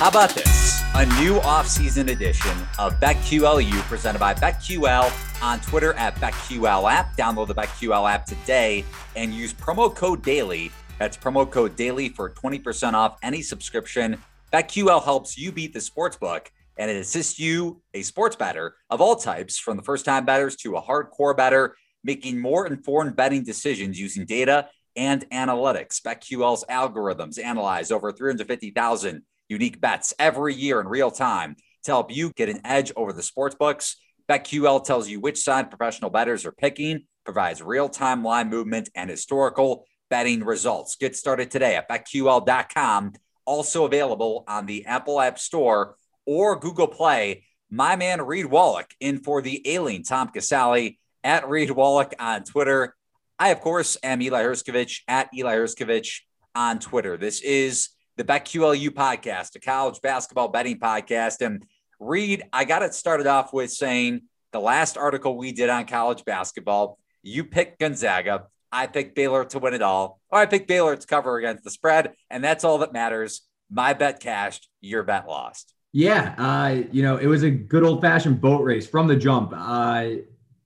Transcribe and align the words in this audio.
How 0.00 0.08
about 0.08 0.30
this? 0.30 0.82
A 0.94 1.04
new 1.20 1.38
off-season 1.40 2.08
edition 2.08 2.56
of 2.78 2.98
BetQLU 3.00 3.70
presented 3.82 4.18
by 4.18 4.32
BetQL 4.32 5.42
on 5.42 5.60
Twitter 5.60 5.92
at 5.92 6.16
BetQL 6.16 6.90
app. 6.90 7.14
Download 7.18 7.46
the 7.46 7.54
BetQL 7.54 8.10
app 8.10 8.24
today 8.24 8.82
and 9.14 9.34
use 9.34 9.52
promo 9.52 9.94
code 9.94 10.22
DAILY. 10.22 10.72
That's 10.98 11.18
promo 11.18 11.48
code 11.50 11.76
DAILY 11.76 12.08
for 12.08 12.30
20% 12.30 12.94
off 12.94 13.18
any 13.22 13.42
subscription. 13.42 14.16
BetQL 14.54 15.04
helps 15.04 15.36
you 15.36 15.52
beat 15.52 15.74
the 15.74 15.80
sportsbook 15.80 16.46
and 16.78 16.90
it 16.90 16.96
assists 16.96 17.38
you, 17.38 17.82
a 17.92 18.00
sports 18.00 18.36
bettor 18.36 18.76
of 18.88 19.02
all 19.02 19.16
types, 19.16 19.58
from 19.58 19.76
the 19.76 19.82
first-time 19.82 20.24
bettors 20.24 20.56
to 20.56 20.76
a 20.76 20.82
hardcore 20.82 21.36
bettor, 21.36 21.76
making 22.02 22.40
more 22.40 22.66
informed 22.66 23.16
betting 23.16 23.44
decisions 23.44 24.00
using 24.00 24.24
data 24.24 24.70
and 24.96 25.28
analytics. 25.28 26.00
BetQL's 26.00 26.64
algorithms 26.70 27.38
analyze 27.38 27.90
over 27.90 28.10
350,000 28.12 29.24
unique 29.50 29.80
bets 29.80 30.14
every 30.18 30.54
year 30.54 30.80
in 30.80 30.86
real 30.86 31.10
time 31.10 31.56
to 31.84 31.90
help 31.90 32.14
you 32.14 32.32
get 32.34 32.48
an 32.48 32.60
edge 32.64 32.92
over 32.96 33.12
the 33.12 33.22
sports 33.22 33.56
books. 33.56 33.96
BetQL 34.28 34.84
tells 34.84 35.08
you 35.08 35.20
which 35.20 35.42
side 35.42 35.70
professional 35.70 36.10
bettors 36.10 36.46
are 36.46 36.52
picking, 36.52 37.02
provides 37.24 37.60
real 37.60 37.88
time 37.88 38.22
line 38.22 38.48
movement 38.48 38.88
and 38.94 39.10
historical 39.10 39.86
betting 40.08 40.44
results. 40.44 40.96
Get 40.96 41.16
started 41.16 41.50
today 41.50 41.76
at 41.76 41.88
BetQL.com. 41.88 43.14
Also 43.44 43.84
available 43.84 44.44
on 44.46 44.66
the 44.66 44.86
Apple 44.86 45.20
App 45.20 45.38
Store 45.38 45.96
or 46.26 46.58
Google 46.58 46.86
Play. 46.86 47.44
My 47.70 47.96
man 47.96 48.22
Reed 48.22 48.46
Wallach 48.46 48.94
in 49.00 49.18
for 49.18 49.42
the 49.42 49.66
ailing 49.68 50.04
Tom 50.04 50.28
Casale 50.28 50.98
at 51.24 51.48
Reed 51.48 51.70
Wallach 51.70 52.14
on 52.18 52.44
Twitter. 52.44 52.94
I, 53.38 53.48
of 53.48 53.60
course, 53.60 53.96
am 54.02 54.20
Eli 54.20 54.42
Hershkovich 54.42 55.00
at 55.08 55.30
Eli 55.34 55.56
Hershkovich 55.56 56.20
on 56.54 56.78
Twitter. 56.78 57.16
This 57.16 57.40
is 57.40 57.88
the 58.20 58.24
BetQLU 58.24 58.90
podcast, 58.90 59.56
a 59.56 59.60
college 59.60 60.02
basketball 60.02 60.48
betting 60.48 60.78
podcast. 60.78 61.40
And 61.40 61.64
Reed, 61.98 62.42
I 62.52 62.66
got 62.66 62.82
it 62.82 62.92
started 62.92 63.26
off 63.26 63.54
with 63.54 63.70
saying 63.70 64.24
the 64.52 64.60
last 64.60 64.98
article 64.98 65.38
we 65.38 65.52
did 65.52 65.70
on 65.70 65.86
college 65.86 66.26
basketball, 66.26 66.98
you 67.22 67.44
picked 67.44 67.80
Gonzaga. 67.80 68.44
I 68.70 68.88
picked 68.88 69.14
Baylor 69.16 69.46
to 69.46 69.58
win 69.58 69.72
it 69.72 69.80
all, 69.80 70.20
or 70.28 70.38
I 70.38 70.44
picked 70.44 70.68
Baylor 70.68 70.96
to 70.96 71.06
cover 71.06 71.38
against 71.38 71.64
the 71.64 71.70
spread. 71.70 72.12
And 72.28 72.44
that's 72.44 72.62
all 72.62 72.76
that 72.78 72.92
matters. 72.92 73.40
My 73.70 73.94
bet 73.94 74.20
cashed, 74.20 74.68
your 74.82 75.02
bet 75.02 75.26
lost. 75.26 75.72
Yeah. 75.94 76.34
Uh, 76.36 76.82
you 76.92 77.02
know, 77.02 77.16
it 77.16 77.26
was 77.26 77.42
a 77.42 77.50
good 77.50 77.84
old 77.84 78.02
fashioned 78.02 78.42
boat 78.42 78.62
race 78.62 78.86
from 78.86 79.06
the 79.06 79.16
jump. 79.16 79.54
Uh, 79.56 80.08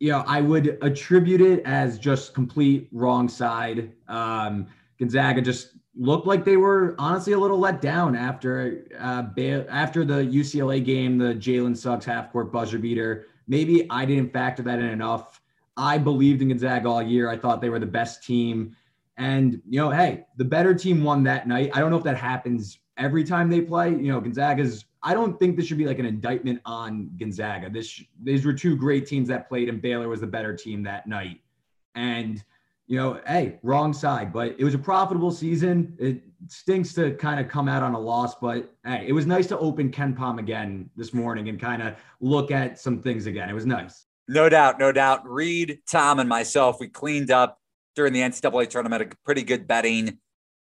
you 0.01 0.11
know, 0.11 0.25
I 0.27 0.41
would 0.41 0.77
attribute 0.83 1.41
it 1.41 1.63
as 1.65 2.01
just 2.01 2.35
complete 2.35 2.89
wrong 2.91 3.29
side. 3.29 3.93
Um, 4.09 4.67
Gonzaga 4.99 5.41
just 5.41 5.71
looked 5.97 6.27
like 6.27 6.45
they 6.45 6.57
were 6.57 6.95
honestly 6.99 7.33
a 7.33 7.39
little 7.39 7.59
let 7.59 7.81
down 7.81 8.17
after 8.17 8.87
uh, 8.99 9.25
after 9.69 10.05
the 10.05 10.15
UCLA 10.15 10.85
game, 10.85 11.19
the 11.19 11.35
Jalen 11.35 11.77
Suggs 11.77 12.05
half 12.05 12.33
court 12.33 12.53
buzzer 12.53 12.79
beater. 12.79 13.27
Maybe 13.47 13.87
I 13.91 14.05
didn't 14.05 14.33
factor 14.33 14.63
that 14.63 14.79
in 14.79 14.87
enough. 14.87 15.41
I 15.77 15.99
believed 15.99 16.43
in 16.43 16.49
Gonzaga 16.49 16.89
all 16.89 17.03
year. 17.03 17.29
I 17.29 17.37
thought 17.37 17.61
they 17.61 17.69
were 17.69 17.79
the 17.79 17.87
best 17.87 18.23
team. 18.23 18.77
And, 19.17 19.61
you 19.69 19.81
know, 19.81 19.91
hey, 19.91 20.27
the 20.37 20.45
better 20.45 20.75
team 20.75 21.05
won 21.05 21.23
that 21.25 21.47
night. 21.47 21.71
I 21.75 21.81
don't 21.81 21.91
know 21.91 21.99
if 21.99 22.05
that 22.05 22.17
happens 22.17 22.79
every 22.97 23.25
time 23.25 23.51
they 23.51 23.61
play. 23.61 23.91
You 23.91 24.13
know, 24.13 24.21
Gonzaga's, 24.21 24.87
I 25.03 25.15
don't 25.15 25.39
think 25.39 25.57
this 25.57 25.67
should 25.67 25.79
be 25.79 25.87
like 25.87 25.99
an 25.99 26.07
indictment 26.07 26.61
on 26.65 27.11
Gonzaga. 27.19 27.71
This, 27.71 28.03
these 28.23 28.45
were 28.45 28.53
two 28.53 28.77
great 28.77 29.07
teams 29.07 29.29
that 29.29 29.49
played, 29.49 29.69
and 29.69 29.81
Baylor 29.83 30.09
was 30.09 30.21
the 30.21 30.27
better 30.27 30.57
team 30.57 30.83
that 30.85 31.07
night. 31.07 31.41
And, 31.95 32.43
you 32.87 32.99
know, 32.99 33.21
hey, 33.27 33.59
wrong 33.63 33.93
side, 33.93 34.33
but 34.33 34.55
it 34.59 34.65
was 34.65 34.75
a 34.75 34.79
profitable 34.79 35.31
season. 35.31 35.97
It 35.99 36.23
stinks 36.49 36.93
to 36.95 37.13
kind 37.13 37.41
of 37.41 37.49
come 37.49 37.69
out 37.69 37.83
on 37.83 37.95
a 37.95 37.99
loss, 37.99 38.35
but 38.35 38.75
hey, 38.85 39.07
it 39.09 39.13
was 39.13 39.27
nice 39.27 39.47
to 39.49 39.59
open 39.59 39.91
KenPom 39.91 40.39
again 40.39 40.91
this 40.95 41.15
morning 41.15 41.49
and 41.49 41.59
kind 41.59 41.83
of 41.83 41.95
look 42.21 42.51
at 42.51 42.79
some 42.79 43.01
things 43.01 43.27
again. 43.27 43.49
It 43.49 43.55
was 43.55 43.65
nice. 43.65 44.07
No 44.29 44.49
doubt, 44.49 44.79
no 44.79 44.93
doubt. 44.93 45.29
Reed, 45.29 45.81
Tom, 45.91 46.19
and 46.19 46.29
myself, 46.29 46.79
we 46.79 46.89
cleaned 46.89 47.31
up 47.31 47.59
during 47.95 48.13
the 48.13 48.21
NCAA 48.21 48.69
tournament, 48.69 49.03
a 49.03 49.17
pretty 49.25 49.43
good 49.43 49.67
betting, 49.67 50.19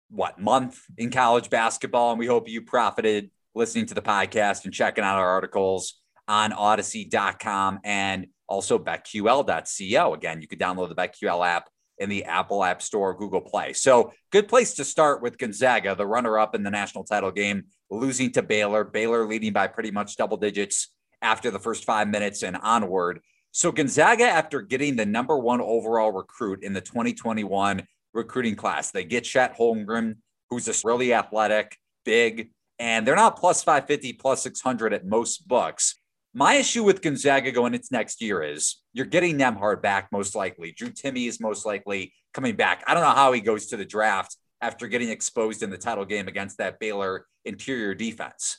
what, 0.10 0.40
month 0.40 0.82
in 0.98 1.12
college 1.12 1.50
basketball. 1.50 2.12
And 2.12 2.20
we 2.20 2.28
hope 2.28 2.48
you 2.48 2.62
profited 2.62 3.32
listening 3.56 3.86
to 3.88 3.94
the 3.94 4.02
podcast 4.02 4.66
and 4.66 4.74
checking 4.74 5.04
out 5.04 5.18
our 5.18 5.28
articles 5.28 5.96
on 6.28 6.52
Audacy.com 6.52 7.80
and 7.84 8.28
also 8.48 8.80
BetQL.co. 8.80 10.14
Again, 10.14 10.42
you 10.42 10.48
could 10.48 10.60
download 10.60 10.90
the 10.90 10.96
BetQL 10.96 11.46
app 11.46 11.70
in 11.98 12.10
the 12.10 12.26
Apple 12.26 12.64
App 12.64 12.82
Store, 12.82 13.14
Google 13.14 13.42
Play. 13.42 13.74
So, 13.74 14.14
good 14.32 14.48
place 14.48 14.74
to 14.76 14.84
start 14.84 15.22
with 15.22 15.38
Gonzaga, 15.38 15.96
the 15.96 16.08
runner 16.08 16.40
up 16.40 16.56
in 16.56 16.64
the 16.64 16.72
national 16.72 17.04
title 17.04 17.32
game, 17.32 17.66
losing 17.90 18.32
to 18.32 18.42
Baylor. 18.42 18.84
Baylor 18.84 19.28
leading 19.28 19.54
by 19.54 19.68
pretty 19.68 19.92
much 19.92 20.16
double 20.16 20.38
digits 20.38 20.92
after 21.22 21.52
the 21.52 21.60
first 21.60 21.86
five 21.86 22.08
minutes 22.08 22.44
and 22.44 22.58
onward. 22.58 23.20
So, 23.52 23.72
Gonzaga, 23.72 24.26
after 24.26 24.62
getting 24.62 24.96
the 24.96 25.06
number 25.06 25.38
one 25.38 25.62
overall 25.62 26.12
recruit 26.12 26.64
in 26.64 26.74
the 26.74 26.82
2021 26.82 27.86
recruiting 28.14 28.56
class, 28.56 28.92
they 28.92 29.04
get 29.04 29.24
Chet 29.24 29.58
Holmgren, 29.58 30.16
who's 30.50 30.66
just 30.66 30.84
really 30.84 31.14
athletic, 31.14 31.78
big, 32.04 32.50
and 32.80 33.06
they're 33.06 33.16
not 33.16 33.38
plus 33.38 33.64
550, 33.64 34.14
plus 34.14 34.44
600 34.44 34.94
at 34.94 35.06
most 35.06 35.48
books. 35.48 35.96
My 36.36 36.56
issue 36.56 36.84
with 36.84 37.04
Gonzaga 37.04 37.52
going 37.52 37.76
into 37.76 37.90
next 37.92 38.20
year 38.20 38.42
is 38.42 38.78
you're 38.92 39.06
getting 39.06 39.38
Nembhard 39.38 39.84
back 39.84 40.12
most 40.12 40.34
likely. 40.34 40.72
Drew 40.72 40.90
Timme 40.90 41.28
is 41.28 41.40
most 41.40 41.64
likely 41.64 42.12
coming 42.34 42.56
back. 42.56 42.84
I 42.88 42.96
don't 42.96 43.04
know 43.04 43.10
how 43.12 43.34
he 43.34 43.40
goes 43.40 43.68
to 43.68 43.78
the 43.78 43.86
draft 43.86 44.36
after 44.60 44.88
getting 44.88 45.10
exposed 45.10 45.62
in 45.62 45.70
the 45.70 45.78
title 45.78 46.06
game 46.06 46.28
against 46.28 46.58
that 46.58 46.80
Baylor 46.80 47.28
interior 47.46 47.94
defense. 47.94 48.58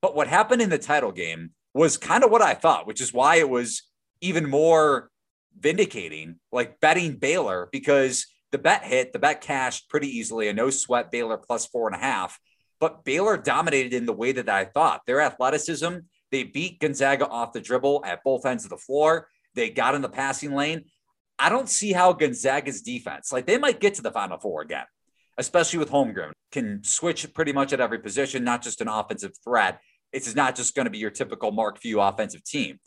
But 0.00 0.14
what 0.14 0.28
happened 0.28 0.62
in 0.62 0.70
the 0.70 0.78
title 0.78 1.10
game 1.10 1.50
was 1.74 1.96
kind 1.96 2.22
of 2.22 2.30
what 2.30 2.42
I 2.42 2.54
thought, 2.54 2.86
which 2.86 3.00
is 3.00 3.12
why 3.12 3.36
it 3.36 3.48
was 3.48 3.82
even 4.20 4.48
more 4.48 5.10
vindicating, 5.58 6.36
like 6.52 6.78
betting 6.78 7.16
Baylor, 7.16 7.68
because 7.72 8.26
the 8.52 8.58
bet 8.58 8.84
hit, 8.84 9.12
the 9.12 9.18
bet 9.18 9.40
cashed 9.40 9.88
pretty 9.88 10.16
easily, 10.16 10.48
a 10.48 10.52
no 10.52 10.70
sweat 10.70 11.10
Baylor 11.10 11.38
plus 11.38 11.66
four 11.66 11.88
and 11.88 11.96
a 11.96 12.04
half. 12.04 12.38
But 12.78 13.04
Baylor 13.04 13.36
dominated 13.36 13.94
in 13.94 14.06
the 14.06 14.12
way 14.12 14.30
that 14.32 14.48
I 14.48 14.66
thought. 14.66 15.00
Their 15.06 15.22
athleticism 15.22 15.96
they 16.30 16.42
beat 16.42 16.80
Gonzaga 16.80 17.28
off 17.28 17.52
the 17.52 17.60
dribble 17.60 18.04
at 18.04 18.24
both 18.24 18.46
ends 18.46 18.64
of 18.64 18.70
the 18.70 18.76
floor. 18.76 19.28
They 19.54 19.70
got 19.70 19.94
in 19.94 20.02
the 20.02 20.08
passing 20.08 20.54
lane. 20.54 20.84
I 21.38 21.48
don't 21.48 21.68
see 21.68 21.92
how 21.92 22.12
Gonzaga's 22.12 22.82
defense, 22.82 23.32
like 23.32 23.46
they 23.46 23.58
might 23.58 23.80
get 23.80 23.94
to 23.94 24.02
the 24.02 24.10
Final 24.10 24.38
Four 24.38 24.62
again, 24.62 24.86
especially 25.36 25.78
with 25.78 25.90
Holmgren, 25.90 26.32
can 26.50 26.82
switch 26.82 27.32
pretty 27.34 27.52
much 27.52 27.72
at 27.72 27.80
every 27.80 27.98
position, 27.98 28.42
not 28.42 28.62
just 28.62 28.80
an 28.80 28.88
offensive 28.88 29.32
threat. 29.44 29.80
It's 30.12 30.34
not 30.34 30.56
just 30.56 30.74
going 30.74 30.86
to 30.86 30.90
be 30.90 30.98
your 30.98 31.10
typical 31.10 31.52
Mark 31.52 31.78
Few 31.78 32.00
offensive 32.00 32.42
team. 32.42 32.80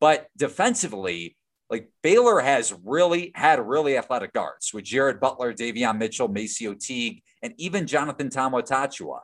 But 0.00 0.28
defensively, 0.36 1.36
like 1.70 1.88
Baylor 2.02 2.40
has 2.40 2.74
really 2.84 3.32
had 3.34 3.58
really 3.66 3.96
athletic 3.96 4.34
guards 4.34 4.74
with 4.74 4.84
Jared 4.84 5.18
Butler, 5.18 5.54
Davion 5.54 5.98
Mitchell, 5.98 6.28
MaCio 6.28 6.78
Teague, 6.78 7.22
and 7.42 7.54
even 7.56 7.86
Jonathan 7.86 8.28
Tchamwa 8.28 8.62
Tchatchoua 8.62 9.20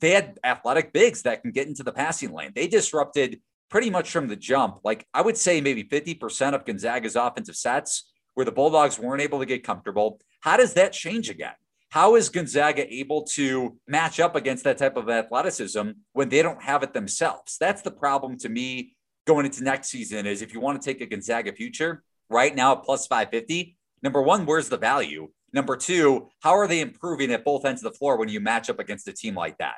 they 0.00 0.10
had 0.10 0.38
athletic 0.44 0.92
bigs 0.92 1.22
that 1.22 1.42
can 1.42 1.52
get 1.52 1.68
into 1.68 1.82
the 1.82 1.92
passing 1.92 2.32
lane. 2.32 2.52
They 2.54 2.66
disrupted 2.66 3.40
pretty 3.70 3.90
much 3.90 4.10
from 4.10 4.28
the 4.28 4.36
jump. 4.36 4.80
Like 4.84 5.06
I 5.14 5.22
would 5.22 5.36
say 5.36 5.60
maybe 5.60 5.84
50% 5.84 6.54
of 6.54 6.64
Gonzaga's 6.64 7.16
offensive 7.16 7.56
sets 7.56 8.10
where 8.34 8.44
the 8.44 8.52
Bulldogs 8.52 8.98
weren't 8.98 9.22
able 9.22 9.38
to 9.38 9.46
get 9.46 9.64
comfortable. 9.64 10.20
How 10.40 10.56
does 10.56 10.74
that 10.74 10.92
change 10.92 11.30
again? 11.30 11.54
How 11.90 12.16
is 12.16 12.28
Gonzaga 12.28 12.92
able 12.92 13.22
to 13.34 13.78
match 13.86 14.18
up 14.18 14.34
against 14.34 14.64
that 14.64 14.78
type 14.78 14.96
of 14.96 15.08
athleticism 15.08 15.90
when 16.12 16.28
they 16.28 16.42
don't 16.42 16.60
have 16.62 16.82
it 16.82 16.92
themselves? 16.92 17.56
That's 17.58 17.82
the 17.82 17.92
problem 17.92 18.36
to 18.38 18.48
me 18.48 18.96
going 19.26 19.46
into 19.46 19.62
next 19.62 19.88
season 19.88 20.26
is 20.26 20.42
if 20.42 20.52
you 20.52 20.60
want 20.60 20.80
to 20.80 20.84
take 20.84 21.00
a 21.00 21.06
Gonzaga 21.06 21.52
future 21.52 22.02
right 22.28 22.54
now 22.54 22.72
at 22.72 22.82
plus 22.82 23.06
550, 23.06 23.76
number 24.02 24.20
one, 24.20 24.44
where's 24.44 24.68
the 24.68 24.76
value? 24.76 25.28
Number 25.52 25.76
two, 25.76 26.30
how 26.40 26.56
are 26.56 26.66
they 26.66 26.80
improving 26.80 27.30
at 27.32 27.44
both 27.44 27.64
ends 27.64 27.84
of 27.84 27.92
the 27.92 27.96
floor 27.96 28.18
when 28.18 28.28
you 28.28 28.40
match 28.40 28.68
up 28.68 28.80
against 28.80 29.06
a 29.06 29.12
team 29.12 29.36
like 29.36 29.56
that? 29.58 29.76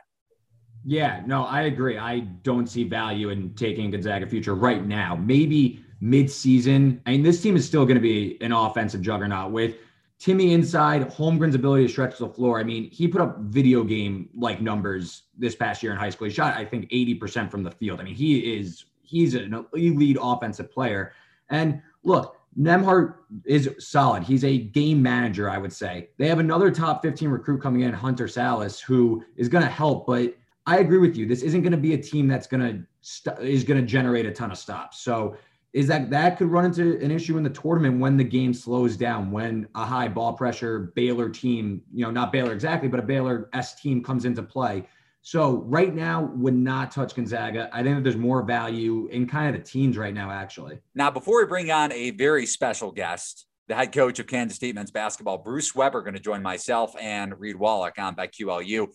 Yeah, 0.88 1.20
no, 1.26 1.44
I 1.44 1.62
agree. 1.62 1.98
I 1.98 2.20
don't 2.20 2.68
see 2.68 2.84
value 2.84 3.30
in 3.30 3.52
taking 3.54 3.90
Gonzaga 3.90 4.24
future 4.24 4.54
right 4.54 4.86
now. 4.86 5.16
Maybe 5.16 5.84
mid-season. 6.00 7.02
I 7.06 7.10
mean, 7.10 7.24
this 7.24 7.42
team 7.42 7.56
is 7.56 7.66
still 7.66 7.84
going 7.84 7.96
to 7.96 8.00
be 8.00 8.38
an 8.40 8.52
offensive 8.52 9.02
juggernaut 9.02 9.50
with 9.50 9.74
Timme 10.20 10.52
inside, 10.52 11.10
Holmgren's 11.10 11.56
ability 11.56 11.88
to 11.88 11.92
stretch 11.92 12.18
the 12.18 12.28
floor. 12.28 12.60
I 12.60 12.62
mean, 12.62 12.88
he 12.90 13.08
put 13.08 13.20
up 13.20 13.38
video 13.40 13.82
game 13.82 14.28
like 14.32 14.62
numbers 14.62 15.24
this 15.36 15.56
past 15.56 15.82
year 15.82 15.90
in 15.90 15.98
high 15.98 16.08
school. 16.08 16.28
He 16.28 16.32
shot, 16.32 16.56
I 16.56 16.64
think, 16.64 16.88
80% 16.90 17.50
from 17.50 17.64
the 17.64 17.72
field. 17.72 18.00
I 18.00 18.04
mean, 18.04 18.14
he 18.14 18.56
is 18.56 18.84
he's 19.02 19.34
an 19.34 19.66
elite 19.74 20.18
offensive 20.20 20.70
player. 20.70 21.12
And 21.50 21.82
look, 22.04 22.36
Nembhard 22.56 23.14
is 23.44 23.68
solid. 23.80 24.22
He's 24.22 24.44
a 24.44 24.56
game 24.56 25.02
manager, 25.02 25.50
I 25.50 25.58
would 25.58 25.72
say. 25.72 26.10
They 26.16 26.28
have 26.28 26.38
another 26.38 26.70
top 26.70 27.02
15 27.02 27.28
recruit 27.28 27.60
coming 27.60 27.82
in, 27.82 27.92
Hunter 27.92 28.26
Sallis, 28.26 28.80
who 28.80 29.24
is 29.36 29.48
going 29.48 29.64
to 29.64 29.70
help, 29.70 30.06
but 30.06 30.34
I 30.66 30.78
agree 30.78 30.98
with 30.98 31.16
you. 31.16 31.26
This 31.26 31.42
isn't 31.42 31.62
going 31.62 31.72
to 31.72 31.78
be 31.78 31.94
a 31.94 31.98
team 31.98 32.26
that's 32.26 32.46
going 32.46 32.60
to 32.60 32.86
st- 33.00 33.38
is 33.38 33.64
going 33.64 33.80
to 33.80 33.86
generate 33.86 34.26
a 34.26 34.32
ton 34.32 34.50
of 34.50 34.58
stops. 34.58 35.00
So 35.00 35.36
is 35.72 35.86
that 35.88 36.10
that 36.10 36.38
could 36.38 36.48
run 36.48 36.64
into 36.64 36.98
an 37.04 37.10
issue 37.10 37.36
in 37.36 37.42
the 37.42 37.50
tournament 37.50 38.00
when 38.00 38.16
the 38.16 38.24
game 38.24 38.54
slows 38.54 38.96
down, 38.96 39.30
when 39.30 39.68
a 39.74 39.84
high 39.84 40.08
ball 40.08 40.32
pressure 40.32 40.92
Baylor 40.96 41.28
team, 41.28 41.82
you 41.92 42.04
know, 42.04 42.10
not 42.10 42.32
Baylor 42.32 42.52
exactly, 42.52 42.88
but 42.88 42.98
a 42.98 43.02
Baylor 43.02 43.48
S 43.52 43.80
team 43.80 44.02
comes 44.02 44.24
into 44.24 44.42
play. 44.42 44.86
So 45.22 45.62
right 45.66 45.92
now, 45.92 46.30
would 46.36 46.54
not 46.54 46.92
touch 46.92 47.14
Gonzaga. 47.14 47.68
I 47.72 47.82
think 47.82 47.96
that 47.96 48.04
there's 48.04 48.16
more 48.16 48.42
value 48.42 49.08
in 49.08 49.26
kind 49.26 49.54
of 49.54 49.60
the 49.60 49.68
teams 49.68 49.98
right 49.98 50.14
now, 50.14 50.30
actually. 50.30 50.78
Now, 50.94 51.10
before 51.10 51.42
we 51.42 51.48
bring 51.48 51.70
on 51.70 51.92
a 51.92 52.12
very 52.12 52.46
special 52.46 52.92
guest, 52.92 53.44
the 53.66 53.74
head 53.74 53.92
coach 53.92 54.20
of 54.20 54.28
Kansas 54.28 54.56
State 54.56 54.76
men's 54.76 54.92
basketball, 54.92 55.38
Bruce 55.38 55.74
Weber, 55.74 56.02
going 56.02 56.14
to 56.14 56.20
join 56.20 56.42
myself 56.42 56.94
and 57.00 57.38
Reed 57.40 57.56
Wallach 57.56 57.98
on 57.98 58.14
BetQLU. 58.14 58.86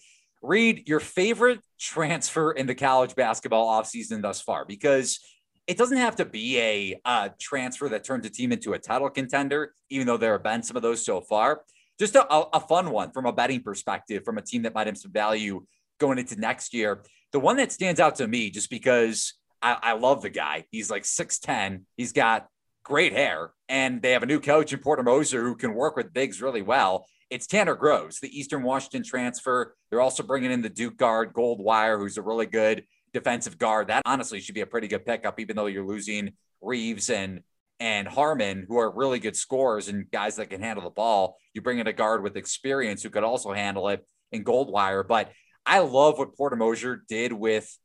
Reed, 0.41 0.88
your 0.88 0.99
favorite 0.99 1.59
transfer 1.79 2.51
in 2.51 2.65
the 2.65 2.75
college 2.75 3.15
basketball 3.15 3.67
offseason 3.67 4.21
thus 4.21 4.41
far? 4.41 4.65
Because 4.65 5.19
it 5.67 5.77
doesn't 5.77 5.97
have 5.97 6.15
to 6.17 6.25
be 6.25 6.59
a, 6.59 6.99
a 7.05 7.31
transfer 7.39 7.88
that 7.89 8.03
turns 8.03 8.25
a 8.25 8.29
team 8.29 8.51
into 8.51 8.73
a 8.73 8.79
title 8.79 9.09
contender, 9.09 9.73
even 9.89 10.07
though 10.07 10.17
there 10.17 10.33
have 10.33 10.43
been 10.43 10.63
some 10.63 10.75
of 10.75 10.81
those 10.81 11.05
so 11.05 11.21
far. 11.21 11.61
Just 11.99 12.15
a, 12.15 12.27
a 12.27 12.59
fun 12.59 12.89
one 12.89 13.11
from 13.11 13.25
a 13.25 13.33
betting 13.33 13.61
perspective, 13.61 14.25
from 14.25 14.38
a 14.38 14.41
team 14.41 14.63
that 14.63 14.73
might 14.73 14.88
have 14.88 14.97
some 14.97 15.11
value 15.11 15.65
going 15.99 16.17
into 16.17 16.39
next 16.39 16.73
year. 16.73 17.03
The 17.31 17.39
one 17.39 17.57
that 17.57 17.71
stands 17.71 17.99
out 17.99 18.15
to 18.15 18.27
me, 18.27 18.49
just 18.49 18.69
because 18.69 19.35
I, 19.61 19.77
I 19.81 19.93
love 19.93 20.23
the 20.23 20.29
guy, 20.29 20.65
he's 20.71 20.89
like 20.89 21.03
6'10, 21.03 21.83
he's 21.95 22.11
got 22.11 22.47
great 22.83 23.13
hair, 23.13 23.51
and 23.69 24.01
they 24.01 24.12
have 24.12 24.24
a 24.24 24.28
new 24.28 24.39
coach 24.39 24.74
in 24.74 24.80
Porter 24.80 25.04
Moser 25.04 25.44
who 25.44 25.56
can 25.56 25.74
work 25.74 25.95
with 25.95 26.13
bigs 26.13 26.42
really 26.42 26.62
well. 26.62 27.06
It's 27.30 27.48
Tanner 27.48 27.75
Groves, 27.75 28.19
the 28.19 28.38
Eastern 28.38 28.63
Washington 28.63 29.04
transfer. 29.04 29.75
They're 29.89 30.01
also 30.01 30.24
bringing 30.24 30.51
in 30.51 30.62
the 30.62 30.69
Duke 30.69 30.98
guard, 30.98 31.33
Goldwire, 31.33 31.98
who's 31.98 32.18
a 32.18 32.22
really 32.22 32.45
good 32.45 32.83
defensive 33.13 33.57
guard. 33.57 33.88
That 33.88 34.04
honestly 34.06 34.42
should 34.42 34.56
be 34.56 34.62
a 34.62 34.66
pretty 34.66 34.88
good 34.88 35.06
pickup, 35.06 35.39
even 35.39 35.56
though 35.56 35.68
you're 35.68 35.86
losing 35.86 36.33
Reaves 36.62 37.10
and 37.10 37.42
and 37.80 38.07
Harmon, 38.07 38.66
who 38.68 38.78
are 38.78 38.95
really 38.95 39.18
good 39.18 39.36
scorers 39.36 39.88
and 39.88 40.10
guys 40.12 40.36
that 40.36 40.51
can 40.51 40.62
handle 40.62 40.84
the 40.84 40.92
ball. 40.92 41.38
You 41.54 41.62
bring 41.62 41.80
in 41.80 41.88
a 41.88 41.94
guard 41.94 42.22
with 42.22 42.38
experience 42.38 43.01
who 43.01 43.10
could 43.10 43.24
also 43.24 43.54
handle 43.54 43.89
it 43.89 44.06
in 44.31 44.44
Goldwire. 44.44 45.07
But 45.07 45.31
I 45.66 45.80
love 45.80 46.19
what 46.19 46.36
Porter 46.36 46.56
Moser 46.56 47.01
did 47.07 47.34
with 47.34 47.75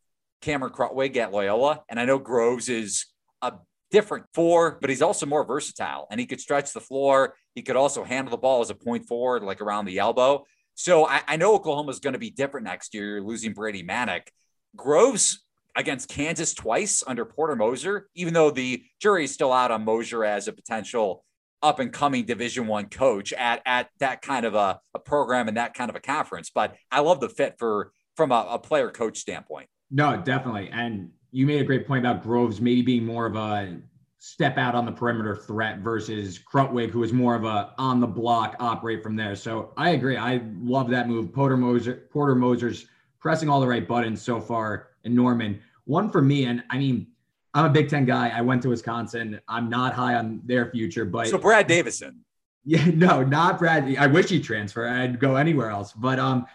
Cameron 0.43 0.73
Krutwig 0.73 1.17
at 1.17 1.33
Loyola. 1.33 1.83
And 1.89 1.99
I 1.99 2.05
know 2.05 2.19
Groves 2.19 2.69
is 2.69 3.07
a 3.41 3.55
different 3.91 4.27
four, 4.35 4.79
but 4.81 4.91
he's 4.91 5.03
also 5.03 5.27
more 5.27 5.45
versatile 5.45 6.07
and 6.11 6.19
he 6.19 6.27
could 6.27 6.41
stretch 6.41 6.73
the 6.73 6.81
floor. 6.81 7.35
He 7.55 7.63
could 7.63 7.77
also 7.77 8.05
handle 8.05 8.31
the 8.31 8.37
ball 8.37 8.61
as 8.61 8.71
a 8.71 8.75
point 8.75 9.07
forward, 9.07 9.43
like 9.43 9.61
around 9.61 9.87
the 9.87 9.99
elbow. 9.99 10.45
So 10.75 11.07
I, 11.07 11.23
I 11.27 11.37
know 11.37 11.55
Oklahoma 11.55 11.91
is 11.91 12.01
going 12.01 12.13
to 12.13 12.19
be 12.19 12.31
different 12.31 12.65
next 12.65 12.95
year. 12.95 13.21
Losing 13.21 13.53
Brady 13.53 13.83
Manek. 13.83 14.29
Groves 14.75 15.43
against 15.75 16.09
Kansas 16.09 16.55
twice 16.55 17.03
under 17.07 17.25
Porter 17.25 17.57
Moser, 17.57 18.09
even 18.15 18.35
though 18.35 18.51
the 18.51 18.83
jury 19.01 19.25
is 19.25 19.33
still 19.33 19.53
out 19.53 19.71
on 19.71 19.85
Moser 19.85 20.25
as 20.25 20.49
a 20.49 20.53
potential 20.53 21.25
up 21.63 21.81
and 21.81 21.93
coming 21.93 22.25
division 22.25 22.67
one 22.67 22.87
coach 22.87 23.33
at, 23.33 23.63
at 23.65 23.89
that 23.99 24.23
kind 24.23 24.45
of 24.45 24.55
a, 24.55 24.79
a, 24.95 24.99
program 24.99 25.49
and 25.49 25.57
that 25.57 25.75
kind 25.75 25.89
of 25.89 25.97
a 25.97 26.01
conference. 26.01 26.51
But 26.55 26.77
I 26.91 27.01
love 27.01 27.21
the 27.21 27.29
fit 27.29 27.57
for 27.59 27.93
from 28.15 28.31
a, 28.31 28.47
a 28.51 28.59
player 28.59 28.91
coach 28.91 29.19
standpoint. 29.19 29.69
No, 29.91 30.17
definitely. 30.17 30.71
And 30.73 31.11
you 31.37 31.45
made 31.45 31.61
a 31.61 31.65
great 31.65 31.87
point 31.87 32.03
about 32.03 32.23
Groves 32.23 32.63
maybe 32.63 32.81
being 32.81 33.05
more 33.05 33.27
of 33.27 33.37
a 33.37 33.77
step 34.17 34.57
out 34.57 34.75
on 34.75 34.87
the 34.87 34.91
perimeter 34.91 35.37
threat 35.37 35.81
versus 35.81 36.39
Krutwig, 36.39 36.89
who 36.89 37.03
is 37.03 37.13
more 37.13 37.35
of 37.35 37.45
a 37.45 37.75
on 37.77 38.01
the 38.01 38.07
block 38.07 38.57
operate 38.59 39.03
from 39.03 39.17
there. 39.17 39.37
So 39.37 39.75
I 39.77 39.91
agree. 39.91 40.17
I 40.17 40.41
love 40.63 40.89
that 40.89 41.09
move. 41.09 41.35
Porter 41.35 41.59
Moser, 41.59 42.09
Porter 42.11 42.35
Moser's 42.35 42.87
pressing 43.21 43.51
all 43.51 43.61
the 43.61 43.67
right 43.67 43.87
buttons 43.87 44.23
so 44.23 44.41
far 44.41 44.89
in 45.05 45.15
Norman. 45.15 45.61
One 45.85 46.11
for 46.11 46.23
me, 46.23 46.47
and 46.47 46.65
I 46.71 46.79
mean, 46.79 47.07
I'm 47.53 47.67
a 47.67 47.71
Big 47.71 47.91
Ten 47.91 48.07
guy. 48.07 48.31
I 48.31 48.41
went 48.41 48.63
to 48.63 48.71
Wisconsin. 48.71 49.39
I'm 49.47 49.69
not 49.69 49.93
high 49.93 50.15
on 50.15 50.41
their 50.47 50.71
future, 50.71 51.05
but 51.05 51.27
so 51.27 51.37
Brad 51.37 51.67
Davison. 51.67 52.25
Yeah, 52.65 52.87
no, 52.95 53.23
not 53.23 53.59
Brad. 53.59 53.95
I 53.99 54.07
wish 54.07 54.31
he'd 54.31 54.43
transfer. 54.43 54.89
I'd 54.89 55.21
go 55.21 55.37
anywhere 55.37 55.69
else. 55.69 55.93
But 55.93 56.19
um, 56.19 56.47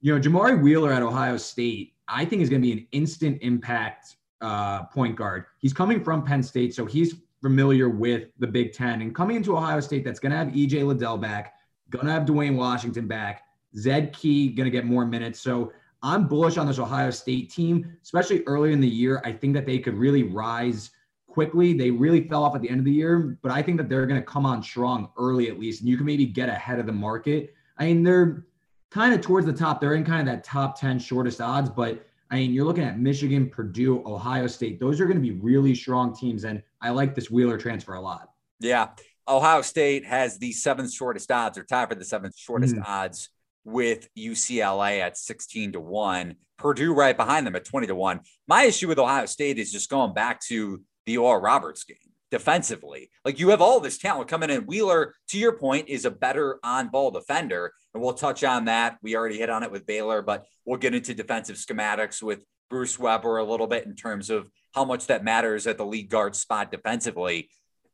you 0.00 0.14
know, 0.14 0.20
Jamari 0.20 0.62
Wheeler 0.62 0.92
at 0.92 1.02
Ohio 1.02 1.38
State, 1.38 1.94
I 2.06 2.24
think 2.24 2.40
is 2.40 2.48
going 2.48 2.62
to 2.62 2.66
be 2.68 2.72
an 2.72 2.86
instant 2.92 3.38
impact 3.42 4.14
uh, 4.40 4.84
point 4.84 5.16
guard. 5.16 5.46
He's 5.58 5.72
coming 5.72 6.02
from 6.02 6.24
Penn 6.24 6.42
State, 6.42 6.74
so 6.74 6.84
he's 6.84 7.16
familiar 7.40 7.88
with 7.88 8.28
the 8.38 8.46
Big 8.46 8.72
Ten. 8.72 9.02
And 9.02 9.14
coming 9.14 9.36
into 9.36 9.56
Ohio 9.56 9.80
State, 9.80 10.04
that's 10.04 10.20
going 10.20 10.32
to 10.32 10.38
have 10.38 10.48
EJ 10.48 10.86
Liddell 10.86 11.18
back, 11.18 11.54
going 11.90 12.06
to 12.06 12.12
have 12.12 12.24
Duane 12.24 12.56
Washington 12.56 13.06
back, 13.06 13.42
Zed 13.76 14.12
Key 14.12 14.48
going 14.50 14.64
to 14.64 14.70
get 14.70 14.84
more 14.84 15.04
minutes. 15.04 15.40
So 15.40 15.72
I'm 16.02 16.28
bullish 16.28 16.56
on 16.56 16.66
this 16.66 16.78
Ohio 16.78 17.10
State 17.10 17.50
team, 17.50 17.96
especially 18.02 18.42
early 18.46 18.72
in 18.72 18.80
the 18.80 18.88
year. 18.88 19.20
I 19.24 19.32
think 19.32 19.54
that 19.54 19.66
they 19.66 19.78
could 19.78 19.94
really 19.94 20.22
rise 20.22 20.90
quickly. 21.26 21.72
They 21.72 21.90
really 21.90 22.26
fell 22.28 22.44
off 22.44 22.54
at 22.54 22.62
the 22.62 22.70
end 22.70 22.78
of 22.78 22.84
the 22.84 22.92
year, 22.92 23.38
but 23.42 23.52
I 23.52 23.62
think 23.62 23.76
that 23.78 23.88
they're 23.88 24.06
going 24.06 24.20
to 24.20 24.26
come 24.26 24.46
on 24.46 24.62
strong 24.62 25.10
early 25.18 25.48
at 25.48 25.58
least, 25.58 25.80
and 25.80 25.88
you 25.88 25.96
can 25.96 26.06
maybe 26.06 26.26
get 26.26 26.48
ahead 26.48 26.78
of 26.78 26.86
the 26.86 26.92
market. 26.92 27.54
I 27.76 27.86
mean, 27.86 28.02
they're 28.02 28.46
kind 28.90 29.14
of 29.14 29.20
towards 29.20 29.46
the 29.46 29.52
top. 29.52 29.80
They're 29.80 29.94
in 29.94 30.04
kind 30.04 30.20
of 30.20 30.26
that 30.34 30.44
top 30.44 30.80
10 30.80 30.98
shortest 30.98 31.40
odds, 31.40 31.70
but 31.70 32.07
I 32.30 32.36
mean, 32.36 32.52
you're 32.52 32.66
looking 32.66 32.84
at 32.84 32.98
Michigan, 32.98 33.48
Purdue, 33.48 34.02
Ohio 34.06 34.46
State. 34.46 34.78
Those 34.78 35.00
are 35.00 35.06
going 35.06 35.16
to 35.16 35.22
be 35.22 35.32
really 35.32 35.74
strong 35.74 36.14
teams, 36.14 36.44
and 36.44 36.62
I 36.80 36.90
like 36.90 37.14
this 37.14 37.30
Wheeler 37.30 37.56
transfer 37.56 37.94
a 37.94 38.00
lot. 38.00 38.30
Yeah. 38.60 38.88
Ohio 39.26 39.62
State 39.62 40.04
has 40.04 40.38
the 40.38 40.52
seventh 40.52 40.92
shortest 40.92 41.30
odds, 41.30 41.56
or 41.58 41.64
tied 41.64 41.88
for 41.88 41.94
the 41.94 42.04
seventh 42.04 42.36
shortest 42.36 42.76
mm. 42.76 42.82
odds 42.86 43.30
with 43.64 44.08
UCLA 44.16 45.00
at 45.00 45.16
16 45.16 45.72
to 45.72 45.80
1, 45.80 46.34
Purdue 46.58 46.94
right 46.94 47.16
behind 47.16 47.46
them 47.46 47.56
at 47.56 47.64
20 47.64 47.86
to 47.88 47.94
1. 47.94 48.20
My 48.46 48.64
issue 48.64 48.88
with 48.88 48.98
Ohio 48.98 49.26
State 49.26 49.58
is 49.58 49.70
just 49.72 49.90
going 49.90 50.14
back 50.14 50.40
to 50.42 50.82
the 51.06 51.18
Oral 51.18 51.40
Roberts 51.40 51.84
game 51.84 51.96
defensively. 52.30 53.10
Like 53.24 53.38
you 53.38 53.50
have 53.50 53.60
all 53.60 53.80
this 53.80 53.98
talent 53.98 54.28
coming 54.28 54.50
in. 54.50 54.66
Wheeler, 54.66 55.14
to 55.28 55.38
your 55.38 55.52
point, 55.52 55.88
is 55.88 56.04
a 56.04 56.10
better 56.10 56.58
on 56.62 56.88
ball 56.88 57.10
defender. 57.10 57.72
And 57.94 58.02
we'll 58.02 58.14
touch 58.14 58.44
on 58.44 58.66
that. 58.66 58.98
We 59.02 59.16
already 59.16 59.38
hit 59.38 59.50
on 59.50 59.62
it 59.62 59.70
with 59.70 59.86
Baylor, 59.86 60.22
but 60.22 60.44
we'll 60.64 60.78
get 60.78 60.94
into 60.94 61.14
defensive 61.14 61.56
schematics 61.56 62.22
with 62.22 62.40
Bruce 62.68 62.98
Weber 62.98 63.38
a 63.38 63.44
little 63.44 63.66
bit 63.66 63.86
in 63.86 63.94
terms 63.94 64.30
of 64.30 64.50
how 64.74 64.84
much 64.84 65.06
that 65.06 65.24
matters 65.24 65.66
at 65.66 65.78
the 65.78 65.86
lead 65.86 66.10
guard 66.10 66.36
spot 66.36 66.70
defensively. 66.70 67.48